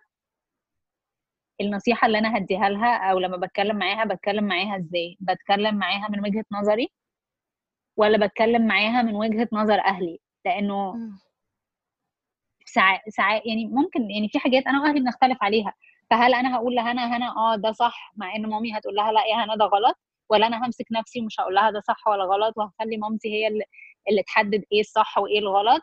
النصيحة 1.60 2.06
اللي 2.06 2.18
أنا 2.18 2.36
هديها 2.36 2.68
لها 2.68 3.10
أو 3.10 3.18
لما 3.18 3.36
بتكلم 3.36 3.76
معاها 3.76 4.04
بتكلم 4.04 4.44
معاها 4.44 4.76
إزاي؟ 4.78 5.16
بتكلم 5.20 5.74
معاها 5.74 6.08
من 6.10 6.20
وجهة 6.20 6.44
نظري 6.52 6.88
ولا 7.96 8.26
بتكلم 8.26 8.66
معاها 8.66 9.02
من 9.02 9.14
وجهة 9.14 9.48
نظر 9.52 9.80
أهلي؟ 9.80 10.20
لأنه 10.44 10.94
ساعات 12.66 13.00
ساعات 13.08 13.42
يعني 13.46 13.66
ممكن 13.66 14.10
يعني 14.10 14.28
في 14.28 14.38
حاجات 14.38 14.66
أنا 14.66 14.82
وأهلي 14.82 15.00
بنختلف 15.00 15.38
عليها. 15.42 15.74
فهل 16.10 16.34
أنا 16.34 16.56
هقول 16.56 16.74
لهنا 16.74 17.16
هنا 17.16 17.26
آه 17.36 17.56
ده 17.56 17.72
صح 17.72 18.12
مع 18.16 18.36
إن 18.36 18.46
مامي 18.46 18.78
هتقول 18.78 18.94
لها 18.94 19.12
لا 19.12 19.24
يا 19.26 19.44
هنا 19.44 19.56
ده 19.56 19.64
غلط؟ 19.64 19.98
ولا 20.30 20.46
أنا 20.46 20.66
همسك 20.66 20.84
نفسي 20.92 21.20
ومش 21.20 21.40
هقول 21.40 21.54
لها 21.54 21.70
ده 21.70 21.80
صح 21.80 22.08
ولا 22.08 22.24
غلط 22.24 22.54
وهخلي 22.58 22.96
مامتي 22.96 23.28
هي 23.28 23.46
اللي, 23.48 23.64
اللي 24.10 24.22
تحدد 24.22 24.64
إيه 24.72 24.80
الصح 24.80 25.18
وإيه 25.18 25.38
الغلط. 25.38 25.82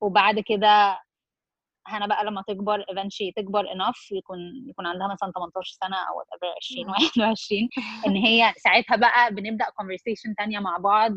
وبعد 0.00 0.40
كده 0.40 1.00
هنا 1.86 2.06
بقى 2.06 2.24
لما 2.24 2.42
تكبر 2.48 2.82
eventually 2.82 3.32
تكبر 3.36 3.64
enough 3.64 4.12
يكون 4.12 4.38
يكون 4.68 4.86
عندها 4.86 5.06
مثلا 5.08 5.32
18 5.32 5.72
سنة 5.80 5.96
أو 5.96 6.22
20 6.56 6.88
21 6.88 7.68
إن 8.06 8.16
هي 8.16 8.52
ساعتها 8.56 8.96
بقى 8.96 9.34
بنبدأ 9.34 9.64
conversation 9.64 10.34
تانية 10.38 10.58
مع 10.58 10.76
بعض 10.78 11.12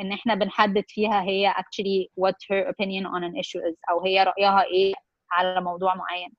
إن 0.00 0.12
إحنا 0.12 0.34
بنحدد 0.34 0.84
فيها 0.88 1.22
هي 1.22 1.54
actually 1.54 2.06
what 2.20 2.34
her 2.50 2.68
opinion 2.70 3.06
on 3.06 3.22
an 3.24 3.34
issue 3.42 3.60
is 3.70 3.76
أو 3.90 4.04
هي 4.04 4.22
رأيها 4.24 4.62
إيه 4.64 4.94
على 5.32 5.60
موضوع 5.60 5.94
معين. 5.94 6.30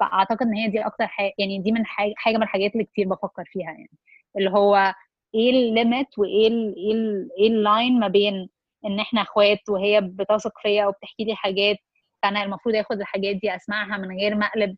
فأعتقد 0.00 0.42
إن 0.46 0.54
هي 0.54 0.68
دي 0.68 0.80
أكتر 0.86 1.06
حاجة 1.06 1.32
يعني 1.38 1.58
دي 1.58 1.72
من 1.72 1.86
حاجة 1.86 2.36
من 2.36 2.42
الحاجات 2.42 2.72
اللي 2.72 2.84
كتير 2.84 3.08
بفكر 3.08 3.44
فيها 3.46 3.70
يعني. 3.70 3.90
اللي 4.38 4.50
هو 4.50 4.94
إيه 5.34 5.50
ال 5.50 5.61
limit 5.61 6.18
وإيه 6.18 6.48
ال 6.48 6.74
إيه 6.76 6.92
ال 6.92 7.28
إيه 7.38 7.48
ال 7.48 7.58
line 7.58 8.00
ما 8.00 8.08
بين 8.08 8.48
إن 8.86 9.00
إحنا 9.00 9.22
إخوات 9.22 9.58
وهي 9.68 10.00
بتثق 10.00 10.52
فيا 10.62 10.86
وبتحكي 10.86 11.24
لي 11.24 11.36
حاجات 11.36 11.76
فأنا 12.22 12.42
المفروض 12.42 12.74
آخد 12.74 13.00
الحاجات 13.00 13.36
دي 13.36 13.56
أسمعها 13.56 13.96
من 13.98 14.18
غير 14.18 14.34
ما 14.34 14.46
أقلب 14.46 14.76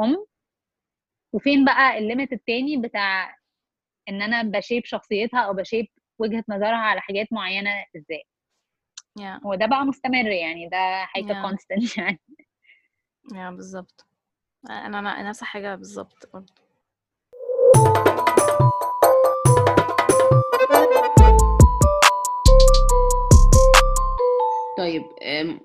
أم. 0.00 0.26
وفين 1.32 1.64
بقى 1.64 1.98
ال 1.98 2.04
limit 2.04 2.32
التاني 2.32 2.76
بتاع 2.76 3.36
إن 4.08 4.22
أنا 4.22 4.42
ب 4.42 4.49
shape 4.49 4.84
شخصيتها 4.84 5.40
أو 5.40 5.52
ب 5.54 5.59
shape 5.59 5.86
وجهة 6.18 6.44
نظرها 6.48 6.76
على 6.76 7.00
حاجات 7.00 7.26
معينة 7.32 7.70
إزاي. 7.96 8.22
Yeah. 9.20 9.46
هو 9.46 9.54
ده 9.54 9.66
بقى 9.66 9.84
مستمر 9.84 10.26
يعني 10.26 10.68
ده 10.68 11.04
حاجة 11.04 11.32
yeah. 11.32 11.42
constant 11.42 11.96
يعني. 11.98 12.20
Yeah, 13.32 13.54
بالظبط. 13.56 14.06
أنا 14.70 14.98
أنا 14.98 15.28
نفس 15.28 15.42
حاجة 15.44 15.74
بالظبط 15.74 16.30
برضه. 16.34 16.54
طيب 24.78 25.02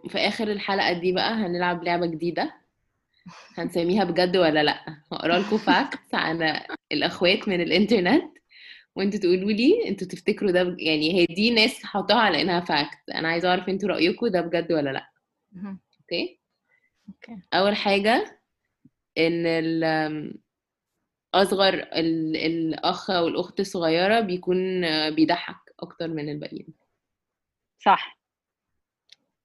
في 0.10 0.18
آخر 0.18 0.52
الحلقة 0.52 0.94
دي 0.94 1.12
بقى 1.12 1.34
هنلعب 1.34 1.84
لعبة 1.84 2.06
جديدة. 2.06 2.54
هنسميها 3.58 4.04
بجد 4.04 4.38
ولا 4.38 4.64
لأ؟ 4.64 4.86
هقرأ 5.12 5.40
لكم 5.40 5.58
facts 5.58 6.14
عن 6.16 6.62
الأخوات 6.92 7.48
من 7.48 7.62
الإنترنت. 7.62 8.38
وانتوا 8.96 9.20
تقولوا 9.20 9.52
لي 9.52 9.88
أنتوا 9.88 10.08
تفتكروا 10.08 10.52
ده 10.52 10.76
يعني 10.80 11.14
هي 11.14 11.26
دي 11.26 11.50
ناس 11.52 11.84
حطوها 11.84 12.20
على 12.20 12.42
إنها 12.42 12.60
fact 12.60 13.10
أنا 13.16 13.28
عايزة 13.30 13.50
أعرف 13.50 13.70
أنتوا 13.70 13.90
رايكم 13.90 14.28
ده 14.28 14.42
بجد 14.42 14.72
ولا 14.72 14.90
لأ. 14.90 15.10
okay؟ 16.02 16.40
okay. 17.08 17.42
أول 17.54 17.76
حاجة 17.76 18.42
إن 19.18 20.40
أصغر 21.34 21.74
الأخ 21.94 23.10
أو 23.10 23.28
الأخت 23.28 23.60
الصغيرة 23.60 24.20
بيكون 24.20 24.82
بيضحك 25.10 25.56
أكتر 25.80 26.08
من 26.08 26.30
الباقيين. 26.30 26.74
صح. 27.86 28.21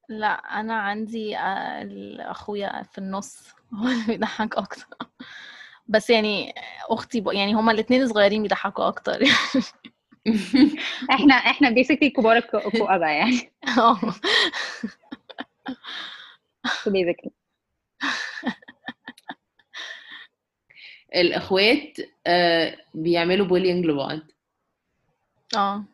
لأ 0.08 0.60
أنا 0.60 0.74
عندي 0.74 1.36
اخويا 2.20 2.82
في 2.82 2.98
النص 2.98 3.54
هو 3.74 3.88
اللي 3.88 4.04
بيضحك 4.06 4.56
أكتر. 4.56 4.86
بس 5.88 6.10
يعني 6.10 6.54
أختي 6.90 7.20
ب... 7.20 7.28
يعني 7.32 7.54
هما 7.54 7.72
الاثنين 7.72 8.08
صغيرين 8.08 8.42
بيضحكوا 8.42 8.88
أكتر 8.88 9.22
إحنا 11.10 11.34
إحنا 11.34 11.70
basically 11.70 12.10
كبار 12.10 12.36
الكئبة 12.36 13.06
يعني. 13.06 13.52
آه. 13.78 14.00
basically 16.86 17.30
الإخوات 21.14 21.96
بيعملوا 22.94 23.46
bullying 23.46 23.86
لبعض. 23.86 24.20
آه. 25.56 25.84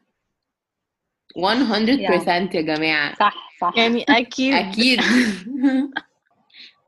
100% 1.37 2.55
يا 2.55 2.61
جماعة. 2.61 3.15
صح 3.15 3.53
صح. 3.61 3.73
يعني 3.77 4.05
أكيد. 4.09 4.55
أكيد. 4.55 5.01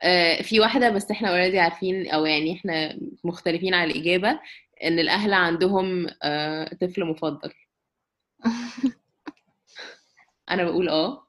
في 0.41 0.59
واحدة 0.59 0.89
بس 0.89 1.11
إحنا 1.11 1.29
اوريدي 1.29 1.59
عارفين 1.59 2.09
أو 2.11 2.25
يعني 2.25 2.53
إحنا 2.53 2.97
مختلفين 3.23 3.73
على 3.73 3.91
الإجابة 3.91 4.39
إن 4.83 4.99
الأهل 4.99 5.33
عندهم 5.33 6.07
طفل 6.81 7.05
مفضل. 7.05 7.53
أنا 10.51 10.63
بقول 10.63 10.89
آه. 10.89 11.27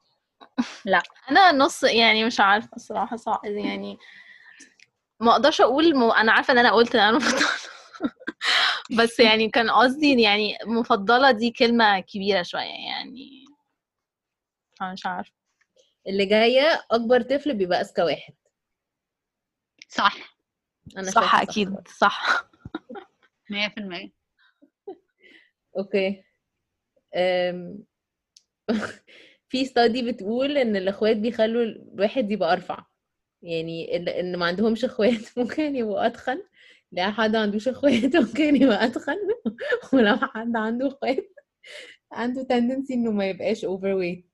أنا 1.31 1.51
نص 1.51 1.83
يعني 1.83 2.25
مش 2.25 2.39
عارفة 2.39 2.69
الصراحة 2.75 3.15
صعب 3.15 3.45
يعني 3.45 3.97
ما 5.19 5.31
أقدرش 5.31 5.61
أقول 5.61 5.95
م... 5.95 6.03
أنا 6.03 6.31
عارفة 6.31 6.53
إن 6.53 6.57
أنا 6.57 6.71
قلت 6.71 6.95
إن 6.95 7.01
أنا 7.01 7.17
مفضلة. 7.17 7.47
بس 8.97 9.19
يعني 9.19 9.49
كان 9.49 9.69
قصدي 9.69 10.21
يعني 10.21 10.57
مفضلة 10.65 11.31
دي 11.31 11.51
كلمة 11.51 11.99
كبيرة 11.99 12.41
شوية 12.41 12.61
يعني. 12.87 13.45
مش 14.81 15.05
عارفة. 15.05 15.31
اللي 16.07 16.25
جاية 16.25 16.85
أكبر 16.91 17.21
طفل 17.21 17.53
بيبقى 17.53 17.81
أذكى 17.81 18.01
واحد. 18.01 18.33
صح. 19.89 20.37
أنا 20.97 21.11
صح 21.11 21.35
أكيد 21.35 21.87
صح. 21.87 22.49
100% 23.49 24.11
أوكي. 25.77 26.23
أم... 27.15 27.83
في 29.49 29.65
ستادي 29.65 30.11
بتقول 30.11 30.57
إن 30.57 30.75
الإخوات 30.75 31.17
بيخلوا 31.17 31.63
الواحد 31.63 32.31
يبقى 32.31 32.53
أرفع. 32.53 32.85
يعني 33.41 33.97
ال- 33.97 34.09
إن 34.09 34.35
ما 34.37 34.45
عندهمش 34.45 34.85
إخوات 34.85 35.21
ممكن 35.37 35.75
يبقوا 35.75 36.07
أتخن. 36.07 36.43
لا 36.91 37.11
حد 37.11 37.35
عندوش 37.35 37.67
إخوات. 37.67 38.15
ممكن 38.25 38.55
يبقى 38.55 38.85
اتخن 38.85 39.17
ولو 39.93 40.17
حد 40.17 40.55
عنده 40.55 40.87
إخوات 40.87 41.33
عنده 42.11 42.43
tendency 42.43 42.93
إنه 42.93 43.11
ما 43.11 43.29
يبقاش 43.29 43.65
overweight 43.65 44.27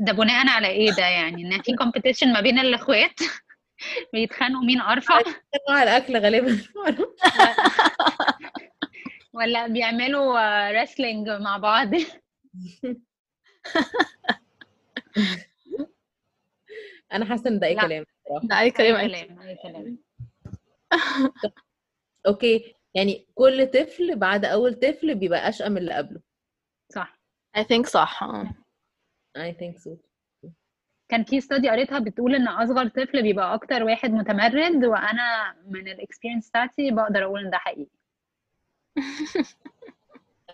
ده 0.00 0.12
بناء 0.12 0.48
على 0.48 0.68
إيه 0.68 0.90
ده 0.90 1.02
يعني؟ 1.06 1.42
إن 1.42 1.62
في 1.62 1.76
competition 1.76 2.32
ما 2.32 2.40
بين 2.40 2.58
الإخوات؟ 2.58 3.20
بيتخانقوا 4.12 4.64
مين 4.64 4.80
ارفع 4.80 5.20
نوع 5.70 5.82
الأكل 5.82 6.16
غالبا. 6.16 6.58
ولا 9.34 9.66
بيعملوا 9.66 10.70
wrestling 10.70 11.28
مع 11.28 11.56
بعض. 11.56 11.90
أنا 17.12 17.24
حاسة 17.24 17.50
إن 17.50 17.58
ده 17.58 17.66
أي 17.66 17.74
لا. 17.74 17.82
كلام 17.82 18.04
ده 18.42 18.60
أي 18.60 18.70
كلام 18.70 18.96
أي. 18.96 19.08
كلام. 19.08 19.40
اي 19.40 19.56
كلام. 19.62 19.98
Okay. 22.26 22.74
يعني 22.94 23.26
كل 23.34 23.66
طفل 23.66 24.16
بعد 24.16 24.44
أول 24.44 24.74
طفل 24.74 25.14
بيبقى 25.14 25.48
اشقى 25.48 25.70
من 25.70 25.78
اللي 25.78 25.92
قبله. 25.94 26.20
صح. 26.94 27.18
I 27.58 27.60
think 27.60 27.86
صح. 27.86 28.22
آه. 28.22 28.54
I 29.38 29.52
think 29.52 29.78
so. 29.78 29.90
كان 31.08 31.24
في 31.24 31.38
study 31.38 31.68
قريتها 31.70 31.98
بتقول 31.98 32.34
إن 32.34 32.48
أصغر 32.48 32.88
طفل 32.88 33.22
بيبقى 33.22 33.54
أكتر 33.54 33.82
واحد 33.82 34.10
متمرد 34.10 34.84
وأنا 34.84 35.54
من 35.66 35.88
ال 35.88 35.93
experience 35.93 36.48
بتاعتي 36.50 36.90
بقدر 36.90 37.24
أقول 37.24 37.44
إن 37.44 37.50
ده 37.50 37.56
حقيقي. 37.58 37.90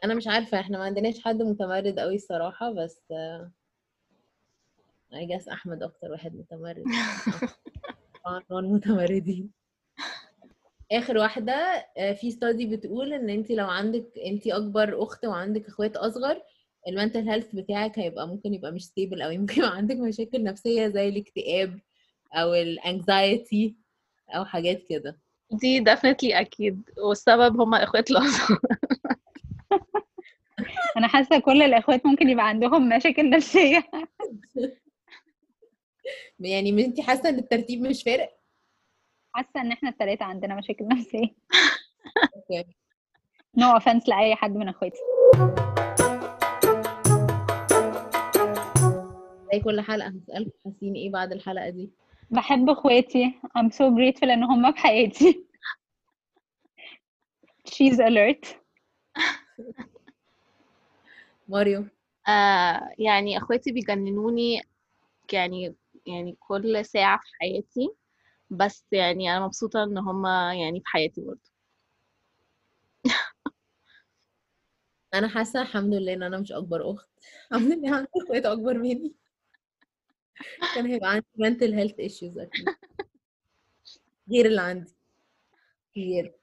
أنا 0.05 0.15
مش 0.15 0.27
عارفة 0.29 0.61
إحنا 0.61 0.79
ما 0.79 0.85
عندناش 0.85 1.25
حد 1.25 1.43
متمرد 1.43 1.99
قوي 1.99 2.15
الصراحة 2.15 2.73
بس 2.73 3.01
آه، 3.13 3.51
I 5.13 5.17
guess 5.29 5.49
أحمد 5.53 5.83
أكتر 5.83 6.11
واحد 6.11 6.35
متمرد. 6.37 6.85
طبعاً 8.49 8.61
متمردين 8.63 9.51
آخر 10.93 11.19
واحدة 11.19 11.87
آه، 11.97 12.13
في 12.13 12.31
study 12.31 12.67
بتقول 12.67 13.13
إن 13.13 13.31
انت 13.31 13.51
لو 13.51 13.67
عندك 13.67 14.07
انت 14.27 14.47
أكبر 14.47 15.03
أخت 15.03 15.25
وعندك 15.25 15.67
أخوات 15.67 15.97
أصغر 15.97 16.43
ال 16.89 16.95
mental 16.95 17.29
health 17.29 17.55
بتاعك 17.55 17.99
هيبقى 17.99 18.29
ممكن 18.29 18.55
يبقى 18.55 18.73
مش 18.73 18.85
stable 18.85 19.23
قوي 19.23 19.39
ممكن 19.39 19.59
يبقى 19.63 19.77
عندك 19.77 19.97
مشاكل 19.97 20.43
نفسية 20.43 20.89
زي 20.89 21.09
الاكتئاب 21.09 21.79
أو 22.35 22.55
ال 22.55 22.70
anxiety 22.70 23.75
أو 24.31 24.45
حاجات 24.45 24.83
كده. 24.89 25.19
دي 25.53 25.85
definitely 25.85 26.35
أكيد 26.37 26.83
والسبب 26.99 27.61
هما 27.61 27.77
الاخوات 27.77 28.11
الأصغر. 28.11 28.59
أنا 30.97 31.09
حاسة 31.09 31.39
كل 31.39 31.63
الإخوات 31.63 32.07
ممكن 32.07 32.29
يبقى 32.29 32.49
عندهم 32.49 32.89
مشاكل 32.89 33.31
نفسية. 33.31 33.85
يعني 36.41 36.85
انت 36.85 37.01
حاسة 37.01 37.29
إن 37.29 37.39
الترتيب 37.39 37.81
مش 37.81 38.03
فارق؟ 38.03 38.38
حاسة 39.39 39.61
إن 39.61 39.73
إحنا 39.73 39.89
الثلاثه 39.89 40.25
عندنا 40.25 40.55
مشاكل 40.55 40.89
نفسية. 40.89 41.35
Okay. 42.37 42.65
No 43.57 43.73
offense 43.73 44.09
لأي 44.09 44.35
حد 44.35 44.57
من 44.57 44.69
إخواتي. 44.69 44.99
زي 49.53 49.61
كل 49.61 49.81
حلقة 49.81 50.09
هسألكم 50.09 50.51
حاسين 50.65 50.95
إيه 50.95 51.11
بعد 51.11 51.33
الحلقة 51.33 51.69
دي؟ 51.71 51.91
بحب 52.31 52.71
إخواتي. 52.71 53.41
I'm 53.59 53.71
so 53.71 53.91
grateful 53.91 54.29
إن 54.29 54.45
هم 54.45 54.73
في 54.73 54.79
حياتي. 54.79 55.47
Cheesy 57.69 57.99
alert. 57.99 58.47
ماريو. 61.49 61.87
آه 62.29 62.91
يعني 62.99 63.39
إخواتي 63.39 63.73
بيجننوني 63.73 64.63
يعني 65.33 65.75
يعني 66.07 66.37
كل 66.41 66.85
ساعة 66.85 67.19
في 67.19 67.27
حياتي. 67.41 67.91
بس 68.51 68.85
يعني 68.93 69.37
أنا 69.37 69.47
مبسوطة 69.47 69.83
إن 69.85 69.99
هما 69.99 70.55
يعني 70.55 70.81
في 70.81 70.87
حياتي 70.87 71.21
برضه. 71.21 71.51
أنا 75.15 75.29
حاسة 75.29 75.63
الحمد 75.63 75.95
لله 75.95 76.13
إن 76.15 76.23
أنا 76.23 76.39
مش 76.39 76.53
أكبر 76.53 76.91
أخت. 76.91 77.09
الحمد 77.53 77.73
لله 77.73 77.97
عندي 77.97 78.09
إخوات 78.25 78.47
أكبر 78.47 78.79
مني. 78.79 79.15
كان 80.75 80.87
هيبقى 80.87 81.11
عندي 81.11 81.27
mental 81.39 81.73
health 81.75 81.95
issues 81.97 82.39
أكيد. 82.39 82.67
غير 84.31 84.47
اللي 84.47 84.61
عندي. 84.61 84.95
كتير. 85.91 86.35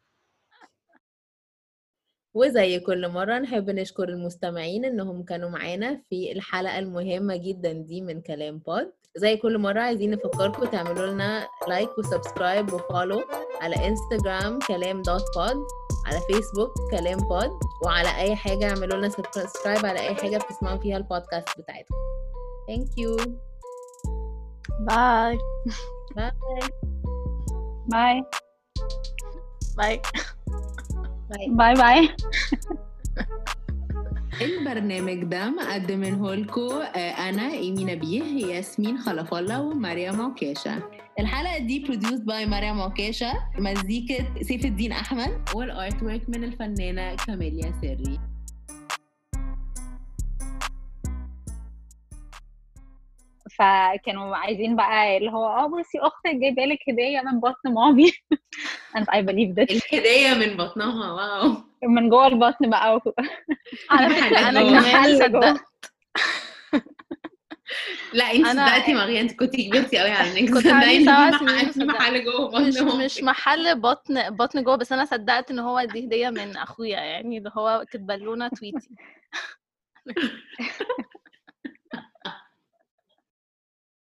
وزي 2.34 2.80
كل 2.80 3.08
مرة 3.10 3.40
نحب 3.40 3.70
نشكر 3.70 4.10
المستمعين 4.10 4.86
إنهم 4.86 5.24
كانوا 5.24 5.50
معانا 5.50 5.98
في 6.10 6.32
الحلقة 6.32 6.80
المهمة 6.80 7.36
جدا 7.38 7.72
دي 7.74 8.02
من 8.02 8.22
كلام 8.22 8.58
بود 8.58 8.94
زي 9.18 9.38
كل 9.38 9.58
مرة 9.58 9.80
عايزين 9.82 10.12
نفكركم 10.12 10.66
تعملوا 10.66 11.06
لنا 11.08 11.48
like 11.68 11.98
و 11.98 12.05
subscribe 12.05 12.74
و 12.74 12.81
follow 12.81 13.24
على 13.62 13.76
انستجرام 13.88 14.60
كلام 14.60 15.02
dot 15.02 15.24
بود 15.36 15.66
على 16.06 16.20
فيسبوك 16.28 16.74
كلام 16.92 17.18
بود 17.18 17.52
وعلى 17.86 18.18
أي 18.18 18.36
حاجة 18.36 18.70
اعملوا 18.70 18.98
لنا 18.98 19.10
subscribe 19.10 19.86
على 19.86 20.00
أي 20.00 20.16
حاجة 20.16 20.38
بتسمعوا 20.38 20.78
فيها 20.78 20.98
البودكاست 20.98 21.50
بتاعتكم. 21.60 21.96
Thank 22.70 22.90
you. 23.02 23.30
Bye 24.80 25.38
Bye. 26.18 26.32
Bye 27.88 28.24
bye 29.78 30.02
bye 31.50 31.74
bye 31.74 32.16
البرنامج 34.42 35.24
ده 35.24 35.50
مقدمينه 35.50 36.36
لكم 36.36 36.70
أنا 37.30 37.52
إيمي 37.52 37.84
نبيه 37.84 38.46
ياسمين 38.46 38.98
خلف 38.98 39.34
الله 39.34 39.62
ومريم 39.62 40.22
عكاشه 40.22 40.84
الحلقة 41.20 41.58
دي 41.58 41.86
produced 41.86 42.24
by 42.28 42.48
مريم 42.48 42.82
عكاشه 42.82 43.34
مزيكة 43.60 44.26
سيف 44.42 44.66
الدين 44.66 44.92
أحمد 44.92 45.50
وال 45.56 46.04
artwork 46.04 46.30
من 46.30 46.44
الفنانة 46.44 47.16
كاميليا 47.16 47.74
سري. 47.82 48.20
فكانوا 53.58 54.36
عايزين 54.36 54.76
بقى 54.76 55.18
اللي 55.18 55.32
هو 55.32 55.46
آه 55.46 55.68
بصي 55.68 56.00
أختك 56.00 56.36
جايبة 56.36 56.66
لك 56.66 56.80
هدية 56.90 57.22
من 57.22 57.40
بطن 57.40 57.74
مامي. 57.74 58.12
And 58.98 59.04
I 59.04 59.22
believe 59.22 59.56
this 59.56 59.72
الهدية 59.94 60.34
من 60.48 60.58
بطنها 60.58 61.12
واو. 61.12 61.56
من 61.84 62.10
جوه 62.10 62.28
البطن 62.28 62.70
بقى. 62.70 63.02
على 63.90 64.10
فكرة 64.16 64.50
أنا. 64.50 64.62
كمان 64.82 65.18
صدقت. 65.20 65.62
لا 68.14 68.32
انت 68.32 68.46
أنا- 68.46 68.50
صدقتي 68.52 68.94
مغيا 68.94 69.22
انت 69.22 69.32
كنت 69.40 69.56
كبرتي 69.56 69.98
قوي 70.00 70.10
على 70.10 70.40
انك 70.40 70.58
في 71.72 71.84
محل 71.86 72.24
جوه 72.26 72.48
بطن 72.48 72.68
مش. 72.68 72.78
مش 73.18 73.24
محل 73.24 73.80
بطن 73.82 74.30
بطن 74.30 74.64
جوه 74.64 74.76
بس 74.76 74.92
أنا 74.92 75.06
صدقت 75.06 75.52
إن 75.52 75.60
هو 75.60 75.82
دي 75.84 76.06
هدية 76.06 76.30
من 76.30 76.58
أخويا 76.58 76.98
يعني 77.00 77.38
اللي 77.38 77.52
هو 77.58 77.86
كاتبه 77.92 78.16
لنا 78.16 78.48
تويتي. 78.48 78.90